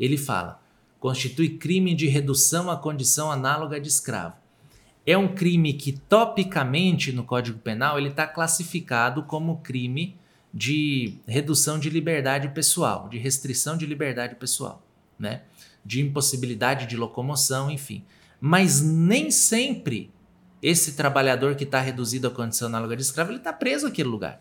[0.00, 0.60] ele fala:
[0.98, 4.34] constitui crime de redução à condição análoga de escravo.
[5.06, 10.16] É um crime que, topicamente, no Código Penal, ele está classificado como crime
[10.52, 14.82] de redução de liberdade pessoal, de restrição de liberdade pessoal,
[15.18, 15.42] né?
[15.84, 18.04] de impossibilidade de locomoção, enfim.
[18.40, 20.10] Mas nem sempre
[20.62, 24.40] esse trabalhador que está reduzido à condição análoga de escravo, ele está preso naquele lugar.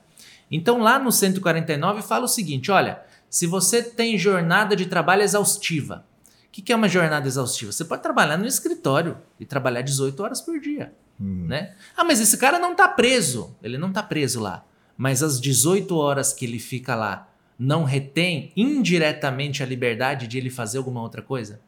[0.50, 6.06] Então, lá no 149 fala o seguinte: olha, se você tem jornada de trabalho exaustiva,
[6.46, 7.72] o que é uma jornada exaustiva?
[7.72, 10.94] Você pode trabalhar no escritório e trabalhar 18 horas por dia.
[11.20, 11.46] Hum.
[11.48, 11.74] Né?
[11.96, 13.56] Ah, mas esse cara não está preso.
[13.62, 14.66] Ele não está preso lá.
[14.98, 20.50] Mas as 18 horas que ele fica lá não retém indiretamente a liberdade de ele
[20.50, 21.60] fazer alguma outra coisa?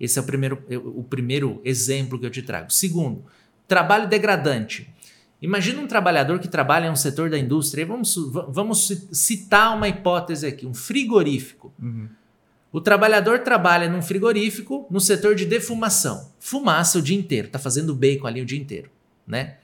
[0.00, 0.64] Esse é o primeiro,
[0.96, 2.72] o primeiro exemplo que eu te trago.
[2.72, 3.24] Segundo,
[3.66, 4.92] trabalho degradante.
[5.40, 7.84] Imagina um trabalhador que trabalha em um setor da indústria.
[7.84, 8.14] Vamos,
[8.48, 11.72] vamos citar uma hipótese aqui: um frigorífico.
[11.80, 12.08] Uhum.
[12.72, 16.30] O trabalhador trabalha num frigorífico no setor de defumação.
[16.40, 18.90] Fumaça o dia inteiro, tá fazendo bacon ali o dia inteiro,
[19.26, 19.56] né?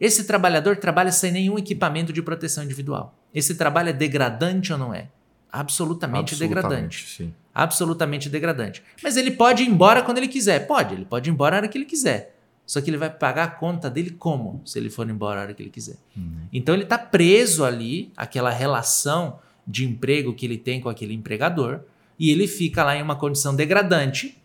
[0.00, 3.14] Esse trabalhador trabalha sem nenhum equipamento de proteção individual.
[3.34, 5.08] Esse trabalho é degradante ou não é?
[5.52, 7.08] Absolutamente, Absolutamente degradante.
[7.08, 7.34] Sim.
[7.54, 8.82] Absolutamente degradante.
[9.02, 10.66] Mas ele pode ir embora quando ele quiser.
[10.66, 12.33] Pode, ele pode ir embora a hora que ele quiser.
[12.66, 14.62] Só que ele vai pagar a conta dele como?
[14.64, 15.96] Se ele for embora a hora que ele quiser.
[16.16, 16.48] Uhum.
[16.52, 21.80] Então ele está preso ali, aquela relação de emprego que ele tem com aquele empregador
[22.18, 24.38] e ele fica lá em uma condição degradante,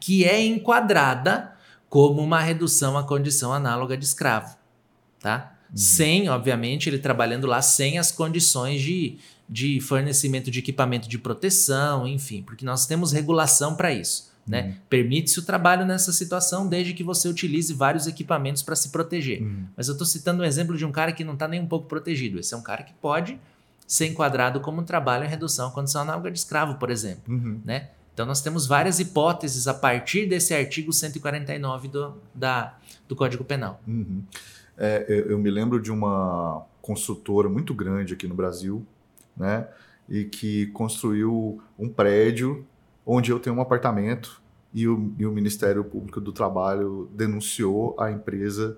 [0.00, 1.52] que é enquadrada
[1.88, 4.56] como uma redução à condição análoga de escravo,
[5.20, 5.56] tá?
[5.70, 5.76] Uhum.
[5.76, 9.18] Sem, obviamente, ele trabalhando lá sem as condições de,
[9.48, 14.27] de fornecimento de equipamento de proteção, enfim, porque nós temos regulação para isso.
[14.48, 14.62] Né?
[14.62, 14.74] Uhum.
[14.88, 19.42] Permite-se o trabalho nessa situação desde que você utilize vários equipamentos para se proteger.
[19.42, 19.66] Uhum.
[19.76, 21.86] Mas eu estou citando um exemplo de um cara que não está nem um pouco
[21.86, 22.38] protegido.
[22.38, 23.38] Esse é um cara que pode
[23.86, 27.22] ser enquadrado como um trabalho em redução à condição análoga de escravo, por exemplo.
[27.28, 27.60] Uhum.
[27.64, 27.88] Né?
[28.12, 32.76] Então, nós temos várias hipóteses a partir desse artigo 149 do, da,
[33.08, 33.80] do Código Penal.
[33.86, 34.22] Uhum.
[34.76, 38.84] É, eu, eu, me lembro de uma construtora muito grande aqui no Brasil,
[39.36, 39.66] né?
[40.08, 42.66] E que construiu um prédio
[43.10, 44.42] onde eu tenho um apartamento
[44.74, 48.76] e o, e o Ministério Público do Trabalho denunciou a empresa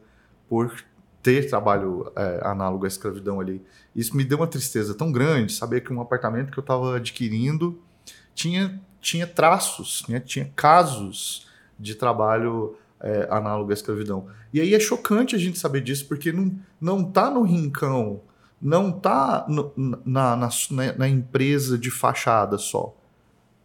[0.49, 0.73] por
[1.21, 3.61] ter trabalho é, análogo à escravidão ali.
[3.95, 7.83] Isso me deu uma tristeza tão grande, saber que um apartamento que eu estava adquirindo
[8.33, 10.21] tinha, tinha traços, né?
[10.21, 14.29] tinha casos de trabalho é, análogo à escravidão.
[14.53, 18.21] E aí é chocante a gente saber disso, porque não, não tá no rincão,
[18.62, 20.49] não tá no, na, na,
[20.97, 22.95] na, empresa de fachada só.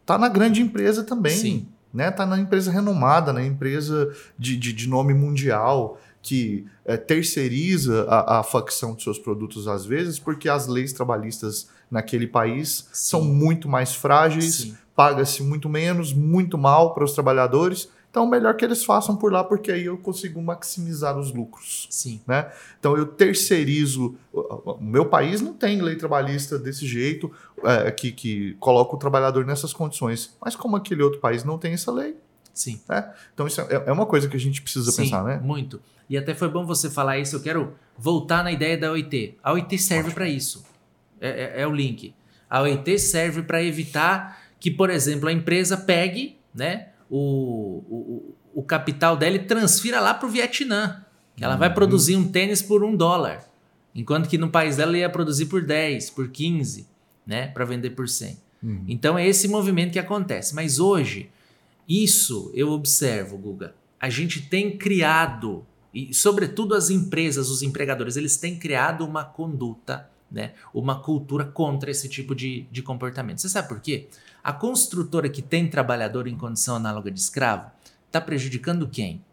[0.06, 1.36] Tá na grande empresa também.
[1.36, 1.68] Sim.
[1.94, 2.12] Né?
[2.12, 8.40] Tá na empresa renomada, na empresa de, de, de nome mundial que é, terceiriza a,
[8.40, 13.10] a facção de seus produtos às vezes, porque as leis trabalhistas naquele país Sim.
[13.12, 17.90] são muito mais frágeis, paga-se muito menos, muito mal para os trabalhadores.
[18.16, 21.86] Então, melhor que eles façam por lá, porque aí eu consigo maximizar os lucros.
[21.90, 22.22] Sim.
[22.26, 22.50] Né?
[22.80, 24.16] Então, eu terceirizo.
[24.32, 27.30] O meu país não tem lei trabalhista desse jeito,
[27.62, 30.34] é, que, que coloca o trabalhador nessas condições.
[30.40, 32.16] Mas, como aquele outro país não tem essa lei.
[32.54, 32.80] Sim.
[32.88, 33.14] Né?
[33.34, 35.42] Então, isso é, é uma coisa que a gente precisa Sim, pensar, né?
[35.44, 35.82] Muito.
[36.10, 37.36] E até foi bom você falar isso.
[37.36, 39.38] Eu quero voltar na ideia da OIT.
[39.44, 40.64] A OIT serve para isso.
[41.20, 42.16] É, é, é o link.
[42.50, 46.92] A OIT serve para evitar que, por exemplo, a empresa pegue, né?
[47.10, 51.04] O, o, o capital dela e transfira lá para o Vietnã.
[51.36, 53.46] Que ela vai produzir um tênis por um dólar.
[53.94, 56.88] Enquanto que no país dela ia produzir por 10, por 15,
[57.26, 57.48] né?
[57.48, 58.38] Para vender por 100.
[58.64, 58.84] Uhum.
[58.88, 60.56] Então é esse movimento que acontece.
[60.56, 61.30] Mas hoje,
[61.88, 63.76] isso eu observo, Guga.
[64.00, 70.10] A gente tem criado, e sobretudo as empresas, os empregadores, eles têm criado uma conduta,
[70.32, 70.54] né?
[70.74, 73.40] Uma cultura contra esse tipo de, de comportamento.
[73.40, 74.08] Você sabe por quê?
[74.46, 77.72] A construtora que tem trabalhador em condição análoga de escravo
[78.06, 79.26] está prejudicando quem?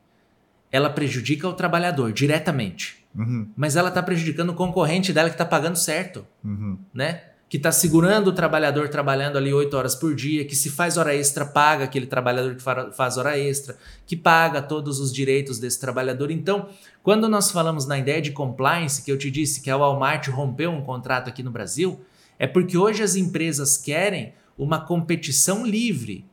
[0.70, 3.04] Ela prejudica o trabalhador diretamente.
[3.14, 3.46] Uhum.
[3.54, 6.26] Mas ela está prejudicando o concorrente dela que está pagando certo.
[6.42, 6.78] Uhum.
[6.94, 7.24] Né?
[7.46, 11.14] Que está segurando o trabalhador trabalhando ali oito horas por dia, que se faz hora
[11.14, 12.62] extra, paga aquele trabalhador que
[12.96, 16.30] faz hora extra, que paga todos os direitos desse trabalhador.
[16.30, 16.70] Então,
[17.02, 20.70] quando nós falamos na ideia de compliance, que eu te disse que a Walmart rompeu
[20.70, 22.00] um contrato aqui no Brasil,
[22.38, 26.24] é porque hoje as empresas querem uma competição livre,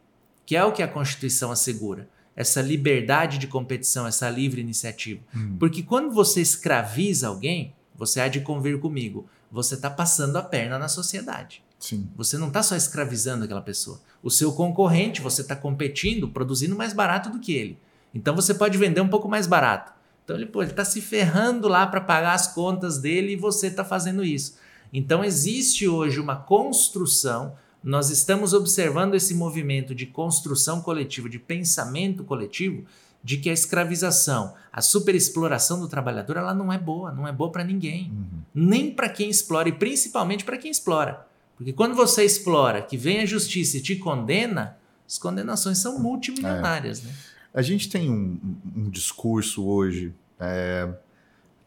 [0.45, 2.09] que é o que a Constituição assegura.
[2.35, 5.21] Essa liberdade de competição, essa livre iniciativa.
[5.35, 5.57] Hum.
[5.59, 10.79] Porque quando você escraviza alguém, você há de convir comigo, você está passando a perna
[10.79, 11.61] na sociedade.
[11.77, 12.09] Sim.
[12.15, 14.01] Você não está só escravizando aquela pessoa.
[14.21, 17.77] O seu concorrente, você está competindo, produzindo mais barato do que ele.
[18.13, 19.93] Então você pode vender um pouco mais barato.
[20.23, 24.23] Então ele está se ferrando lá para pagar as contas dele e você está fazendo
[24.23, 24.57] isso.
[24.93, 32.23] Então existe hoje uma construção nós estamos observando esse movimento de construção coletiva, de pensamento
[32.23, 32.85] coletivo,
[33.23, 37.51] de que a escravização, a superexploração do trabalhador, ela não é boa, não é boa
[37.51, 38.41] para ninguém, uhum.
[38.53, 41.25] nem para quem explora e principalmente para quem explora.
[41.57, 47.03] Porque quando você explora, que vem a justiça e te condena, as condenações são multimilionárias.
[47.03, 47.07] É.
[47.07, 47.13] Né?
[47.53, 48.39] A gente tem um,
[48.75, 50.87] um discurso hoje é,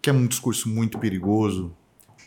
[0.01, 1.75] que é um discurso muito perigoso,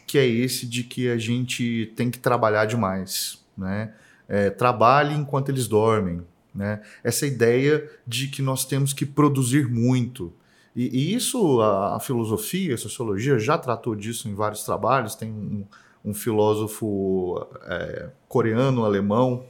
[0.05, 3.93] que é esse de que a gente tem que trabalhar demais né?
[4.27, 6.21] É, trabalhe enquanto eles dormem,
[6.53, 6.81] né?
[7.03, 10.33] Essa ideia de que nós temos que produzir muito.
[10.75, 15.15] E, e isso, a, a, filosofia, a sociologia já tratou disso em vários trabalhos.
[15.15, 15.65] Tem um,
[16.03, 19.45] um filósofo é, coreano, alemão,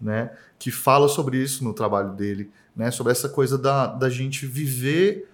[0.00, 0.32] né?
[0.58, 2.90] Que fala sobre isso no trabalho dele, né?
[2.90, 5.28] Sobre essa coisa da, da gente viver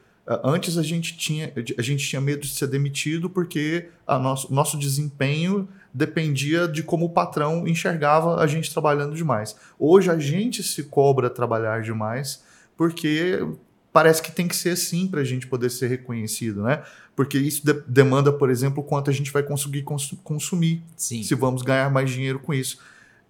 [0.44, 4.78] Antes a gente tinha, a gente tinha medo de ser demitido porque a nosso, nosso
[4.78, 9.56] desempenho dependia de como o patrão enxergava a gente trabalhando demais.
[9.78, 12.42] Hoje a gente se cobra trabalhar demais
[12.76, 13.46] porque
[13.92, 16.82] parece que tem que ser assim para a gente poder ser reconhecido, né?
[17.14, 21.22] Porque isso de demanda, por exemplo, quanto a gente vai conseguir cons consumir, Sim.
[21.22, 22.78] se vamos ganhar mais dinheiro com isso.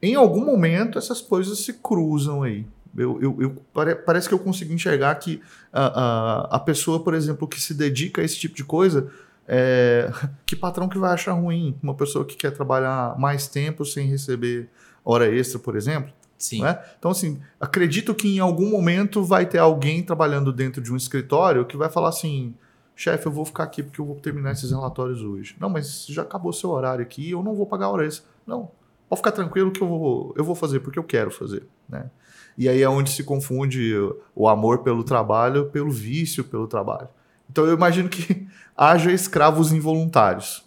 [0.01, 2.65] Em algum momento essas coisas se cruzam aí.
[2.97, 5.41] Eu, eu, eu pare, parece que eu consigo enxergar que
[5.73, 9.11] a, a, a pessoa, por exemplo, que se dedica a esse tipo de coisa,
[9.47, 10.11] é,
[10.47, 14.69] que patrão que vai achar ruim uma pessoa que quer trabalhar mais tempo sem receber
[15.05, 16.13] hora extra, por exemplo?
[16.39, 16.63] Sim.
[16.63, 16.77] Né?
[16.99, 21.65] Então, assim, acredito que em algum momento vai ter alguém trabalhando dentro de um escritório
[21.65, 22.55] que vai falar assim:
[22.97, 25.57] chefe, eu vou ficar aqui porque eu vou terminar esses relatórios hoje.
[25.61, 28.29] Não, mas já acabou seu horário aqui, eu não vou pagar hora extra.
[28.45, 28.71] Não,
[29.09, 31.65] pode ficar tranquilo que eu vou, eu vou fazer porque eu quero fazer.
[31.89, 32.11] Né?
[32.59, 33.95] E aí é onde se confunde
[34.35, 37.09] o amor pelo trabalho pelo vício pelo trabalho.
[37.53, 40.65] Então eu imagino que haja escravos involuntários.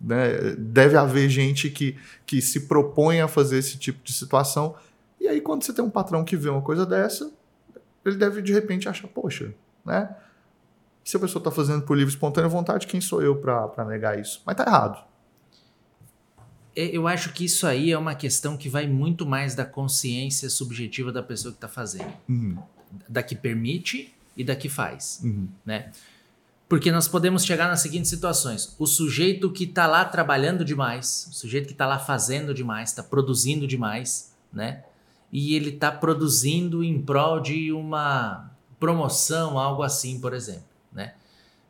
[0.00, 0.56] Né?
[0.58, 4.74] Deve haver gente que, que se propõe a fazer esse tipo de situação.
[5.20, 7.30] E aí, quando você tem um patrão que vê uma coisa dessa,
[8.04, 10.14] ele deve de repente achar, poxa, né?
[11.04, 14.42] Se a pessoa está fazendo por livre espontânea vontade, quem sou eu para negar isso?
[14.46, 15.04] Mas tá errado.
[16.74, 20.48] É, eu acho que isso aí é uma questão que vai muito mais da consciência
[20.48, 22.12] subjetiva da pessoa que está fazendo.
[22.26, 22.58] Uhum.
[23.06, 25.20] Da que permite e da que faz.
[25.22, 25.48] Uhum.
[25.64, 25.92] Né?
[26.74, 31.32] Porque nós podemos chegar nas seguintes situações: o sujeito que está lá trabalhando demais, o
[31.32, 34.82] sujeito que está lá fazendo demais, está produzindo demais, né?
[35.32, 38.50] E ele está produzindo em prol de uma
[38.80, 41.14] promoção, algo assim, por exemplo, né?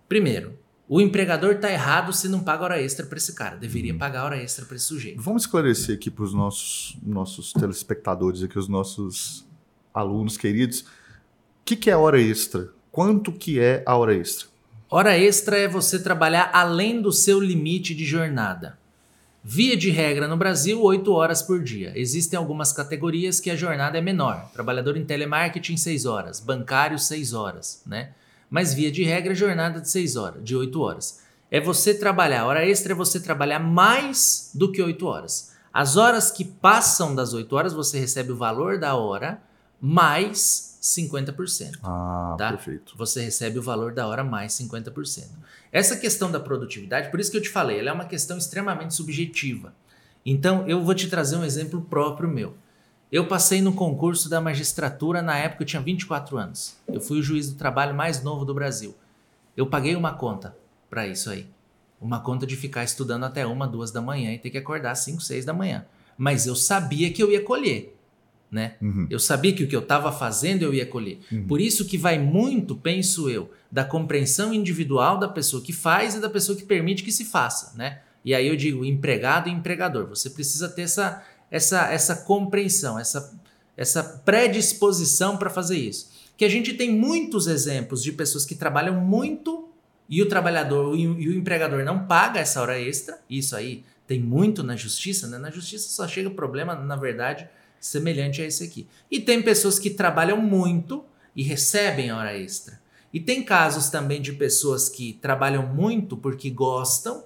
[0.09, 3.57] Primeiro, o empregador está errado se não paga hora extra para esse cara.
[3.57, 3.99] Deveria hum.
[3.99, 5.21] pagar hora extra para esse sujeito.
[5.21, 9.45] Vamos esclarecer aqui para os nossos, nossos telespectadores, aqui, os nossos
[9.93, 10.81] alunos queridos.
[10.81, 10.87] O
[11.63, 12.71] que, que é hora extra?
[12.91, 14.54] Quanto que é a hora extra?
[14.91, 18.79] Hora extra é você trabalhar além do seu limite de jornada.
[19.43, 21.93] Via de regra no Brasil, 8 horas por dia.
[21.95, 24.51] Existem algumas categorias que a jornada é menor.
[24.53, 26.41] Trabalhador em telemarketing, 6 horas.
[26.41, 28.11] Bancário, 6 horas, né?
[28.49, 31.21] Mas via de regra, jornada de 6 horas, de 8 horas.
[31.51, 35.53] É você trabalhar, hora extra é você trabalhar mais do que 8 horas.
[35.73, 39.43] As horas que passam das 8 horas, você recebe o valor da hora
[39.81, 41.79] mais 50%.
[41.83, 42.51] Ah, tá?
[42.51, 42.95] perfeito.
[42.99, 45.29] Você recebe o valor da hora mais 50%.
[45.73, 48.95] Essa questão da produtividade, por isso que eu te falei, ela é uma questão extremamente
[48.95, 49.73] subjetiva.
[50.27, 52.55] Então, eu vou te trazer um exemplo próprio meu.
[53.11, 56.77] Eu passei no concurso da magistratura na época eu tinha 24 anos.
[56.87, 58.95] Eu fui o juiz do trabalho mais novo do Brasil.
[59.57, 60.55] Eu paguei uma conta
[60.91, 61.47] para isso aí.
[61.99, 64.99] Uma conta de ficar estudando até uma, duas da manhã e ter que acordar às
[64.99, 65.87] 5, 6 da manhã.
[66.19, 67.97] Mas eu sabia que eu ia colher.
[68.55, 68.77] Né?
[68.81, 69.09] Uhum.
[69.11, 71.19] Eu sabia que o que eu estava fazendo eu ia colher.
[71.33, 71.45] Uhum.
[71.45, 76.21] Por isso que vai muito, penso eu, da compreensão individual da pessoa que faz e
[76.21, 77.99] da pessoa que permite que se faça, né?
[78.25, 80.07] E aí eu digo empregado e empregador.
[80.07, 83.37] Você precisa ter essa, essa, essa compreensão, essa,
[83.77, 86.13] essa predisposição para fazer isso.
[86.37, 89.69] Que a gente tem muitos exemplos de pessoas que trabalham muito
[90.09, 93.19] e o trabalhador e o empregador não paga essa hora extra.
[93.29, 95.39] Isso aí tem muito na justiça, né?
[95.39, 97.49] Na justiça só chega problema, na verdade,
[97.85, 98.89] semelhante a esse aqui.
[99.11, 101.05] E tem pessoas que trabalham muito
[101.37, 102.81] e recebem hora extra.
[103.13, 107.23] E tem casos também de pessoas que trabalham muito porque gostam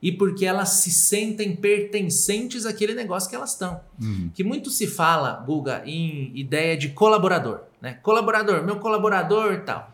[0.00, 3.80] e porque elas se sentem pertencentes àquele negócio que elas estão.
[4.00, 4.30] Uhum.
[4.32, 7.94] Que muito se fala, Guga, em ideia de colaborador, né?
[8.00, 9.90] Colaborador, meu colaborador tal.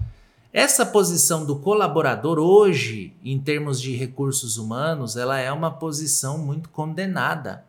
[0.53, 6.69] Essa posição do colaborador hoje, em termos de recursos humanos, ela é uma posição muito
[6.69, 7.65] condenada.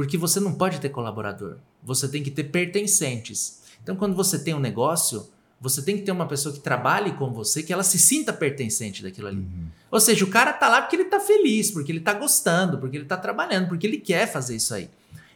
[0.00, 3.60] Porque você não pode ter colaborador, você tem que ter pertencentes.
[3.82, 5.28] Então, quando você tem um negócio,
[5.60, 9.02] você tem que ter uma pessoa que trabalhe com você, que ela se sinta pertencente
[9.02, 9.40] daquilo ali.
[9.40, 9.66] Uhum.
[9.90, 12.96] Ou seja, o cara tá lá porque ele tá feliz, porque ele tá gostando, porque
[12.96, 14.88] ele tá trabalhando, porque ele quer fazer isso aí.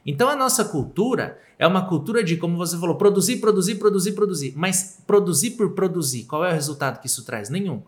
[0.07, 4.55] Então a nossa cultura é uma cultura de, como você falou, produzir, produzir, produzir, produzir.
[4.57, 7.51] Mas produzir por produzir, qual é o resultado que isso traz?
[7.51, 7.83] Nenhum.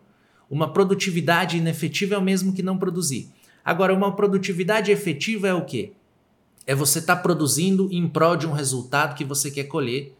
[0.47, 3.31] Uma produtividade inefetiva é o mesmo que não produzir.
[3.65, 5.93] Agora, uma produtividade efetiva é o quê?
[6.67, 10.13] É você estar tá produzindo em prol de um resultado que você quer colher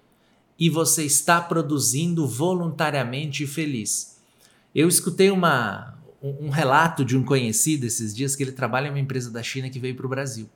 [0.57, 4.17] e você está produzindo voluntariamente e feliz.
[4.73, 8.99] Eu escutei uma, um, relato de um conhecido esses dias que ele trabalha em uma
[8.99, 10.49] empresa da China que veio para o Brasil.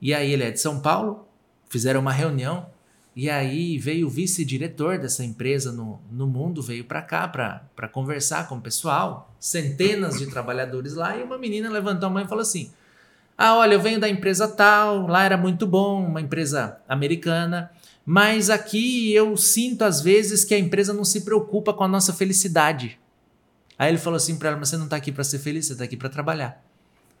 [0.00, 1.26] E aí ele é de São Paulo,
[1.68, 2.66] fizeram uma reunião
[3.14, 8.48] e aí veio o vice-diretor dessa empresa no, no mundo, veio para cá para conversar
[8.48, 12.42] com o pessoal, centenas de trabalhadores lá, e uma menina levantou a mão e falou
[12.42, 12.70] assim:
[13.42, 17.70] ah, olha, eu venho da empresa tal, lá era muito bom, uma empresa americana,
[18.04, 22.12] mas aqui eu sinto às vezes que a empresa não se preocupa com a nossa
[22.12, 23.00] felicidade.
[23.78, 25.72] Aí ele falou assim para ela: mas você não está aqui para ser feliz, você
[25.72, 26.62] está aqui para trabalhar.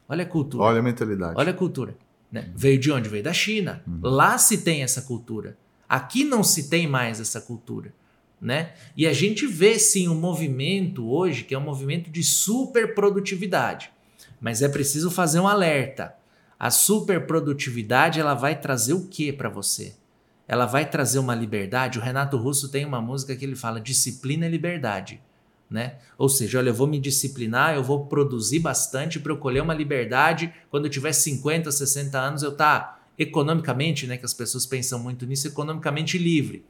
[0.06, 0.64] Olha a cultura.
[0.64, 1.32] Olha a mentalidade.
[1.38, 1.96] Olha a cultura.
[2.30, 2.50] Né?
[2.54, 3.08] Veio de onde?
[3.08, 3.82] Veio da China.
[3.86, 4.00] Uhum.
[4.02, 5.56] Lá se tem essa cultura.
[5.88, 7.94] Aqui não se tem mais essa cultura.
[8.38, 8.74] Né?
[8.94, 13.90] E a gente vê sim um movimento hoje que é um movimento de superprodutividade.
[14.40, 16.14] Mas é preciso fazer um alerta.
[16.58, 19.94] A superprodutividade ela vai trazer o que para você?
[20.48, 21.98] Ela vai trazer uma liberdade.
[21.98, 25.20] O Renato Russo tem uma música que ele fala disciplina e liberdade.
[25.70, 25.94] Né?
[26.18, 29.72] Ou seja, olha, eu vou me disciplinar, eu vou produzir bastante para eu colher uma
[29.72, 30.52] liberdade.
[30.68, 35.26] Quando eu tiver 50, 60 anos, eu tá economicamente, né, que as pessoas pensam muito
[35.26, 36.64] nisso, economicamente livre.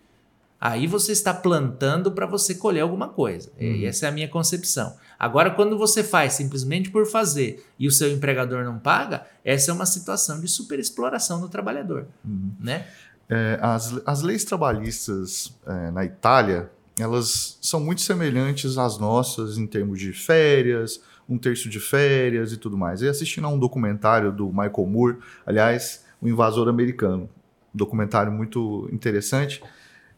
[0.61, 3.51] Aí você está plantando para você colher alguma coisa.
[3.59, 3.77] Uhum.
[3.77, 4.95] E essa é a minha concepção.
[5.21, 9.75] Agora, quando você faz simplesmente por fazer e o seu empregador não paga, essa é
[9.75, 12.07] uma situação de superexploração do trabalhador.
[12.25, 12.53] Uhum.
[12.59, 12.87] Né?
[13.29, 19.67] É, as, as leis trabalhistas é, na Itália, elas são muito semelhantes às nossas em
[19.67, 23.03] termos de férias, um terço de férias e tudo mais.
[23.03, 27.29] E assistindo a um documentário do Michael Moore, aliás, o invasor americano,
[27.75, 29.63] um documentário muito interessante.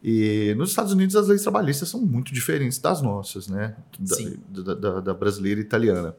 [0.03, 3.73] E nos Estados Unidos as leis trabalhistas são muito diferentes das nossas, né?
[3.97, 6.13] Da, da, da, brasileira e italiana.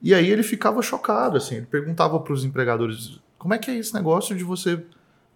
[0.00, 3.76] E aí ele ficava chocado, assim, ele perguntava para os empregadores como é que é
[3.76, 4.80] esse negócio de você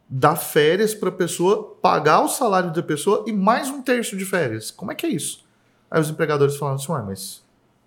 [0.09, 4.25] dar férias para a pessoa, pagar o salário da pessoa e mais um terço de
[4.25, 4.71] férias.
[4.71, 5.45] Como é que é isso?
[5.91, 7.43] Aí os empregadores falaram assim, ué, mas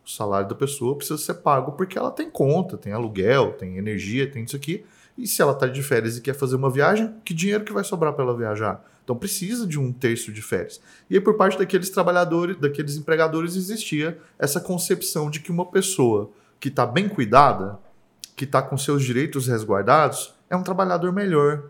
[0.05, 4.29] o salário da pessoa precisa ser pago porque ela tem conta, tem aluguel, tem energia,
[4.29, 4.85] tem isso aqui.
[5.17, 7.83] E se ela está de férias e quer fazer uma viagem, que dinheiro que vai
[7.83, 8.83] sobrar para ela viajar?
[9.03, 10.79] Então precisa de um terço de férias.
[11.09, 16.31] E aí, por parte daqueles trabalhadores, daqueles empregadores, existia essa concepção de que uma pessoa
[16.59, 17.77] que está bem cuidada,
[18.35, 21.63] que está com seus direitos resguardados, é um trabalhador melhor.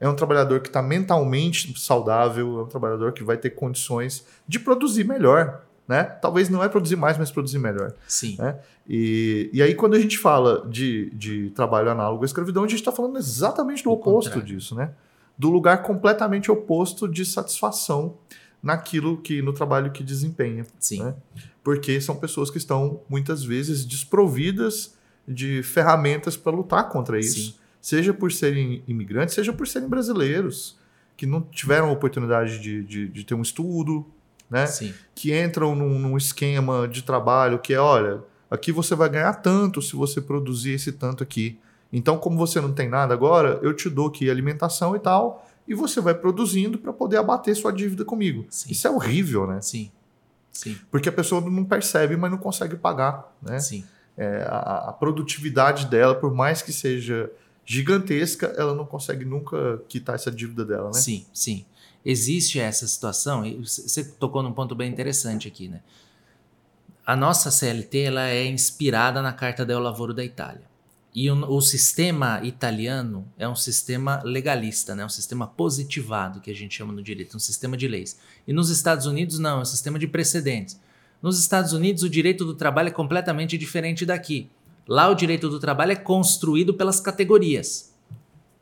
[0.00, 4.58] É um trabalhador que está mentalmente saudável, é um trabalhador que vai ter condições de
[4.58, 5.62] produzir melhor.
[5.86, 6.02] Né?
[6.02, 7.92] Talvez não é produzir mais, mas produzir melhor.
[8.08, 8.36] Sim.
[8.38, 8.56] Né?
[8.88, 12.80] E, e aí, quando a gente fala de, de trabalho análogo à escravidão, a gente
[12.80, 14.56] está falando exatamente do O oposto contrário.
[14.56, 14.90] disso, né?
[15.36, 18.16] Do lugar completamente oposto de satisfação
[18.62, 20.66] naquilo que no trabalho que desempenha.
[20.78, 21.02] Sim.
[21.02, 21.14] né?
[21.62, 24.94] Porque são pessoas que estão muitas vezes desprovidas
[25.26, 27.52] de ferramentas para lutar contra isso.
[27.52, 27.54] Sim.
[27.80, 30.78] Seja por serem imigrantes, seja por serem brasileiros,
[31.16, 34.06] que não tiveram oportunidade de, de, de ter um estudo,
[34.48, 34.66] né?
[34.66, 34.94] Sim.
[35.14, 39.82] que entram num, num esquema de trabalho que é, olha, aqui você vai ganhar tanto
[39.82, 41.58] se você produzir esse tanto aqui.
[41.96, 45.74] Então, como você não tem nada agora, eu te dou aqui alimentação e tal, e
[45.74, 48.44] você vai produzindo para poder abater sua dívida comigo.
[48.50, 48.72] Sim.
[48.72, 49.60] Isso é horrível, né?
[49.60, 49.92] Sim.
[50.50, 50.76] Sim.
[50.90, 53.60] Porque a pessoa não percebe, mas não consegue pagar, né?
[53.60, 53.84] Sim.
[54.16, 57.30] É, a, a produtividade dela, por mais que seja
[57.64, 61.00] gigantesca, ela não consegue nunca quitar essa dívida dela, né?
[61.00, 61.64] Sim, sim.
[62.04, 65.80] Existe essa situação, e você tocou num ponto bem interessante aqui, né?
[67.06, 70.73] A nossa CLT ela é inspirada na Carta del Lavoro da Itália.
[71.14, 75.04] E o, o sistema italiano é um sistema legalista, né?
[75.04, 78.18] um sistema positivado, que a gente chama no direito, um sistema de leis.
[78.48, 80.80] E nos Estados Unidos, não, é um sistema de precedentes.
[81.22, 84.50] Nos Estados Unidos, o direito do trabalho é completamente diferente daqui.
[84.88, 87.94] Lá, o direito do trabalho é construído pelas categorias.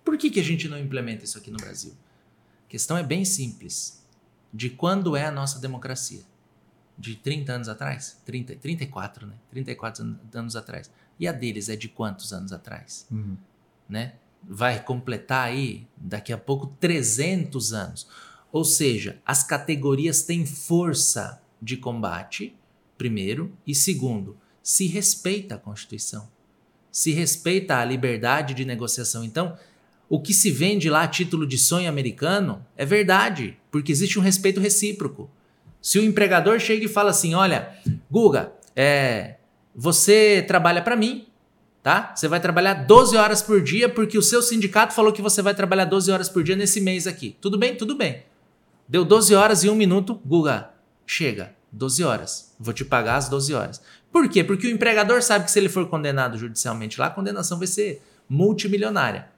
[0.04, 1.94] Por que, que a gente não implementa isso aqui no Brasil?
[2.66, 4.04] A questão é bem simples.
[4.52, 6.20] De quando é a nossa democracia?
[6.98, 8.18] De 30 anos atrás?
[8.26, 9.34] 30, 34, né?
[9.50, 10.90] 34 an- anos atrás.
[11.22, 13.06] E a deles é de quantos anos atrás?
[13.08, 13.36] Uhum.
[13.88, 14.14] né?
[14.42, 18.08] Vai completar aí daqui a pouco 300 anos.
[18.50, 22.56] Ou seja, as categorias têm força de combate,
[22.98, 26.28] primeiro, e segundo, se respeita a Constituição.
[26.90, 29.22] Se respeita a liberdade de negociação.
[29.22, 29.56] Então,
[30.08, 34.22] o que se vende lá a título de sonho americano é verdade, porque existe um
[34.22, 35.30] respeito recíproco.
[35.80, 37.76] Se o empregador chega e fala assim: olha,
[38.10, 39.36] Guga, é,
[39.74, 41.26] você trabalha para mim,
[41.82, 42.12] tá?
[42.14, 45.54] Você vai trabalhar 12 horas por dia porque o seu sindicato falou que você vai
[45.54, 47.36] trabalhar 12 horas por dia nesse mês aqui.
[47.40, 47.76] Tudo bem?
[47.76, 48.24] Tudo bem.
[48.88, 50.70] Deu 12 horas e um minuto, Guga,
[51.06, 51.54] chega.
[51.72, 52.54] 12 horas.
[52.60, 53.80] Vou te pagar as 12 horas.
[54.12, 54.44] Por quê?
[54.44, 58.02] Porque o empregador sabe que se ele for condenado judicialmente lá, a condenação vai ser
[58.28, 59.30] multimilionária.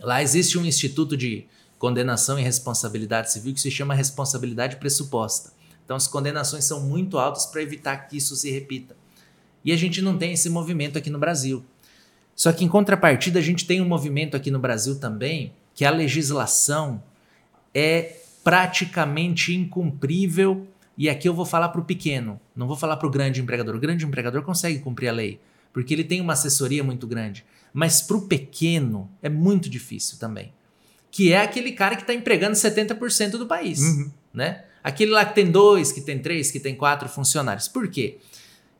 [0.00, 1.46] Lá existe um instituto de
[1.78, 5.52] condenação e responsabilidade civil que se chama responsabilidade pressuposta.
[5.84, 8.96] Então as condenações são muito altas para evitar que isso se repita.
[9.64, 11.64] E a gente não tem esse movimento aqui no Brasil.
[12.36, 15.90] Só que em contrapartida a gente tem um movimento aqui no Brasil também que a
[15.90, 17.02] legislação
[17.72, 20.66] é praticamente incumprível.
[20.96, 23.74] E aqui eu vou falar para o pequeno, não vou falar para o grande empregador.
[23.74, 25.40] O grande empregador consegue cumprir a lei,
[25.72, 27.44] porque ele tem uma assessoria muito grande.
[27.72, 30.52] Mas para o pequeno é muito difícil também.
[31.10, 33.80] Que é aquele cara que está empregando 70% do país.
[33.80, 34.10] Uhum.
[34.32, 34.64] Né?
[34.82, 37.66] Aquele lá que tem dois, que tem três, que tem quatro funcionários.
[37.66, 38.18] Por quê?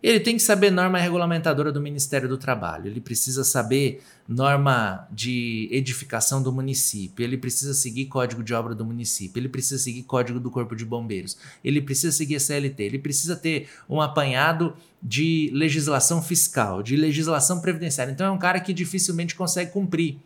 [0.05, 5.66] Ele tem que saber norma regulamentadora do Ministério do Trabalho, ele precisa saber norma de
[5.72, 10.38] edificação do município, ele precisa seguir código de obra do município, ele precisa seguir código
[10.38, 16.20] do Corpo de Bombeiros, ele precisa seguir CLT, ele precisa ter um apanhado de legislação
[16.20, 18.12] fiscal, de legislação previdenciária.
[18.12, 20.18] Então é um cara que dificilmente consegue cumprir.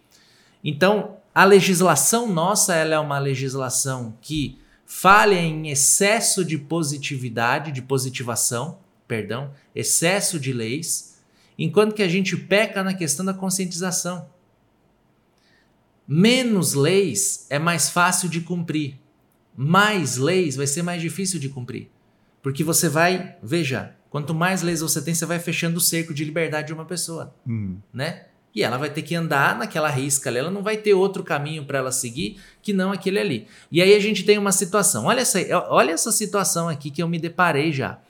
[0.64, 7.80] Então, a legislação nossa ela é uma legislação que falha em excesso de positividade, de
[7.80, 8.76] positivação,
[9.08, 11.18] perdão, excesso de leis,
[11.58, 14.28] enquanto que a gente peca na questão da conscientização.
[16.06, 18.98] Menos leis é mais fácil de cumprir.
[19.56, 21.90] Mais leis vai ser mais difícil de cumprir.
[22.42, 26.24] Porque você vai, veja, quanto mais leis você tem, você vai fechando o cerco de
[26.24, 27.78] liberdade de uma pessoa Uhum.
[27.92, 28.26] né?
[28.54, 31.64] E ela vai ter que andar naquela risca ali, ela não vai ter outro caminho
[31.64, 33.46] para ela seguir que não aquele ali.
[33.70, 35.38] E aí a gente tem uma situação, olha essa,
[35.68, 38.00] olha essa situação aqui que eu me deparei já.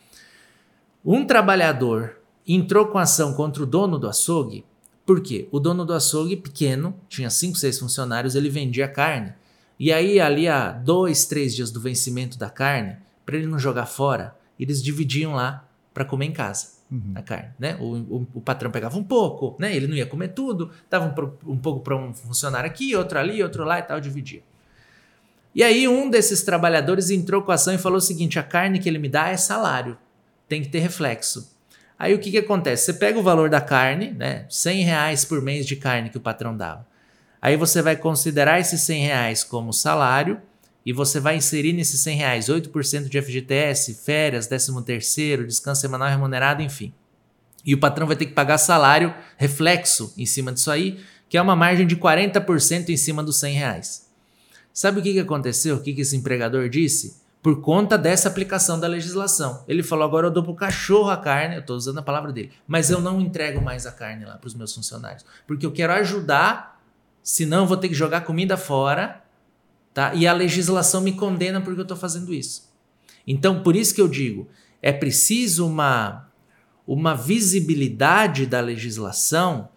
[1.05, 4.65] Um trabalhador entrou com ação contra o dono do açougue,
[5.07, 5.49] por quê?
[5.51, 9.33] O dono do açougue, pequeno, tinha 5, 6 funcionários, ele vendia carne.
[9.79, 13.87] E aí, ali a dois, três dias do vencimento da carne, para ele não jogar
[13.87, 17.13] fora, eles dividiam lá para comer em casa Uhum.
[17.15, 17.77] a carne, né?
[17.79, 19.77] O, o, o patrão pegava um pouco, né?
[19.77, 23.43] Ele não ia comer tudo, dava um, um pouco para um funcionário aqui, outro ali,
[23.43, 24.43] outro lá e tal, dividia.
[25.55, 28.79] E aí um desses trabalhadores entrou com a ação e falou o seguinte: a carne
[28.79, 29.99] que ele me dá é salário,
[30.49, 31.57] tem que ter reflexo.
[31.99, 32.87] Aí o que, que acontece?
[32.87, 34.47] Você pega o valor da carne, né?
[34.49, 36.87] 100 reais por mês de carne que o patrão dava.
[37.43, 40.41] Aí você vai considerar esses 100 reais como salário
[40.87, 46.09] e você vai inserir nesses 100 reais 8% de FGTS, férias, 13 terceiro, descanso semanal
[46.09, 46.93] remunerado, enfim.
[47.65, 51.43] E o patrão vai ter que pagar salário reflexo em cima disso aí, que é
[51.43, 54.09] uma margem de 40% em cima dos 100 reais.
[54.73, 55.77] Sabe o que, que aconteceu?
[55.77, 57.21] O que, que esse empregador disse?
[57.43, 59.65] Por conta dessa aplicação da legislação.
[59.69, 62.53] Ele falou: agora eu dou pro cachorro a carne, eu estou usando a palavra dele,
[62.67, 65.93] mas eu não entrego mais a carne lá para os meus funcionários, porque eu quero
[65.95, 66.81] ajudar,
[67.23, 69.23] senão eu vou ter que jogar comida fora,
[69.95, 70.15] tá?
[70.15, 72.69] E a legislação me condena porque eu estou fazendo isso.
[73.27, 74.49] Então, por isso que eu digo,
[74.81, 76.29] é preciso uma,
[76.87, 79.69] uma visibilidade da legislação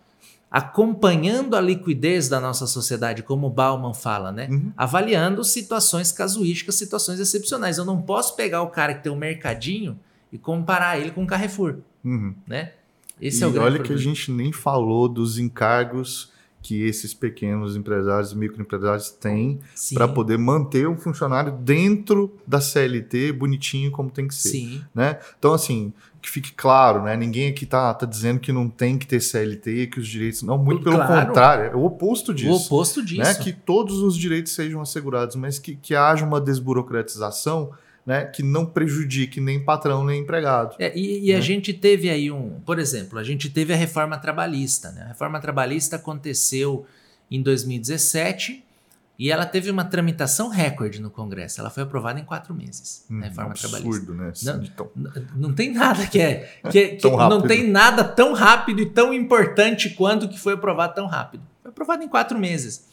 [0.51, 4.49] acompanhando a liquidez da nossa sociedade, como o Bauman fala, né?
[4.51, 4.73] Uhum.
[4.75, 7.77] Avaliando situações casuísticas, situações excepcionais.
[7.77, 9.97] Eu não posso pegar o cara que tem um mercadinho
[10.31, 12.35] e comparar ele com o Carrefour, uhum.
[12.45, 12.73] né?
[13.21, 13.99] Esse e é o grande olha problema.
[13.99, 16.31] que a gente nem falou dos encargos
[16.61, 19.59] que esses pequenos empresários, microempresários têm
[19.93, 24.49] para poder manter um funcionário dentro da CLT bonitinho como tem que ser.
[24.49, 24.81] Sim.
[24.93, 25.17] Né?
[25.39, 25.91] Então, assim,
[26.21, 27.17] que fique claro, né?
[27.17, 30.43] Ninguém aqui tá, tá dizendo que não tem que ter CLT, que os direitos.
[30.43, 31.27] Não, muito pelo claro.
[31.27, 32.51] contrário, é o oposto disso.
[32.51, 33.21] O oposto disso.
[33.21, 33.33] Né?
[33.33, 37.71] Que todos os direitos sejam assegurados, mas que, que haja uma desburocratização
[38.05, 40.75] né, que não prejudique nem patrão nem empregado.
[40.79, 41.37] É, e, e né?
[41.37, 44.91] a gente teve aí um, por exemplo, a gente teve a reforma trabalhista.
[44.91, 45.03] Né?
[45.03, 46.85] A reforma trabalhista aconteceu
[47.29, 48.63] em 2017
[49.21, 51.61] e ela teve uma tramitação recorde no Congresso.
[51.61, 53.05] Ela foi aprovada em quatro meses.
[53.07, 54.57] Hum, a reforma absurdo, trabalhista.
[54.57, 54.69] né?
[54.75, 58.81] Não, não, não, tem nada que é, que, é, que não tem nada tão rápido
[58.81, 61.43] e tão importante quanto que foi aprovado tão rápido.
[61.61, 62.89] Foi aprovado em quatro meses.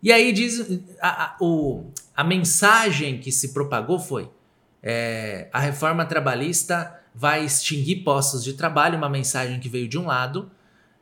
[0.00, 4.30] E aí diz a, a, o, a mensagem que se propagou foi:
[4.80, 10.06] é, a reforma trabalhista vai extinguir postos de trabalho, uma mensagem que veio de um
[10.06, 10.48] lado,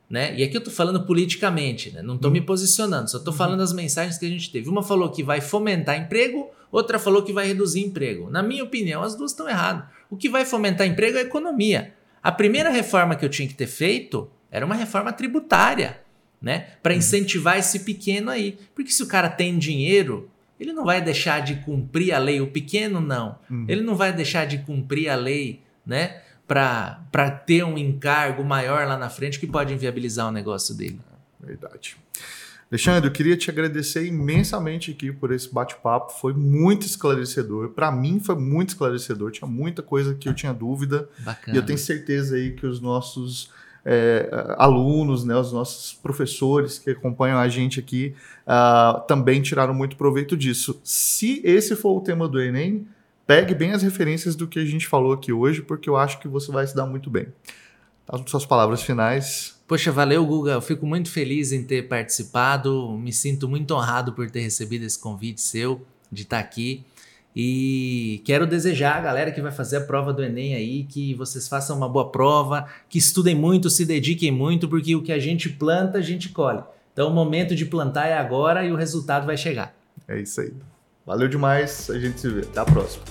[0.08, 0.34] né?
[0.36, 2.02] E aqui eu estou falando politicamente, né?
[2.02, 3.38] não estou me posicionando, só estou uhum.
[3.38, 4.68] falando as mensagens que a gente teve.
[4.68, 8.30] Uma falou que vai fomentar emprego, outra falou que vai reduzir emprego.
[8.30, 9.84] Na minha opinião, as duas estão erradas.
[10.08, 11.92] O que vai fomentar emprego é a economia.
[12.22, 16.06] A primeira reforma que eu tinha que ter feito era uma reforma tributária
[16.40, 16.66] né?
[16.82, 16.98] Para uhum.
[16.98, 18.58] incentivar esse pequeno aí.
[18.74, 20.30] Porque se o cara tem dinheiro,
[20.60, 22.40] ele não vai deixar de cumprir a lei.
[22.40, 23.38] O pequeno não.
[23.50, 23.64] Uhum.
[23.68, 26.22] Ele não vai deixar de cumprir a lei, né?
[26.46, 31.00] Para ter um encargo maior lá na frente que pode inviabilizar o negócio dele.
[31.40, 31.96] Verdade.
[32.70, 36.12] Alexandre, eu queria te agradecer imensamente aqui por esse bate-papo.
[36.12, 37.70] Foi muito esclarecedor.
[37.70, 39.30] Para mim foi muito esclarecedor.
[39.30, 41.08] Tinha muita coisa que eu tinha dúvida.
[41.20, 41.56] Bacana.
[41.56, 43.50] E eu tenho certeza aí que os nossos
[43.84, 44.28] é,
[44.58, 50.36] alunos, né, os nossos professores que acompanham a gente aqui uh, também tiraram muito proveito
[50.36, 50.80] disso.
[50.82, 52.84] Se esse for o tema do Enem,
[53.26, 56.28] pegue bem as referências do que a gente falou aqui hoje, porque eu acho que
[56.28, 57.26] você vai se dar muito bem.
[58.08, 59.58] As suas palavras finais.
[59.66, 60.52] Poxa, valeu, Guga.
[60.52, 62.96] Eu fico muito feliz em ter participado.
[62.96, 66.84] Me sinto muito honrado por ter recebido esse convite seu de estar aqui.
[67.34, 71.48] E quero desejar a galera que vai fazer a prova do Enem aí que vocês
[71.48, 75.50] façam uma boa prova, que estudem muito, se dediquem muito, porque o que a gente
[75.50, 76.62] planta, a gente colhe.
[76.94, 79.76] Então o momento de plantar é agora e o resultado vai chegar.
[80.08, 80.54] É isso aí.
[81.06, 82.40] Valeu demais, a gente se vê.
[82.40, 83.04] Até a próxima.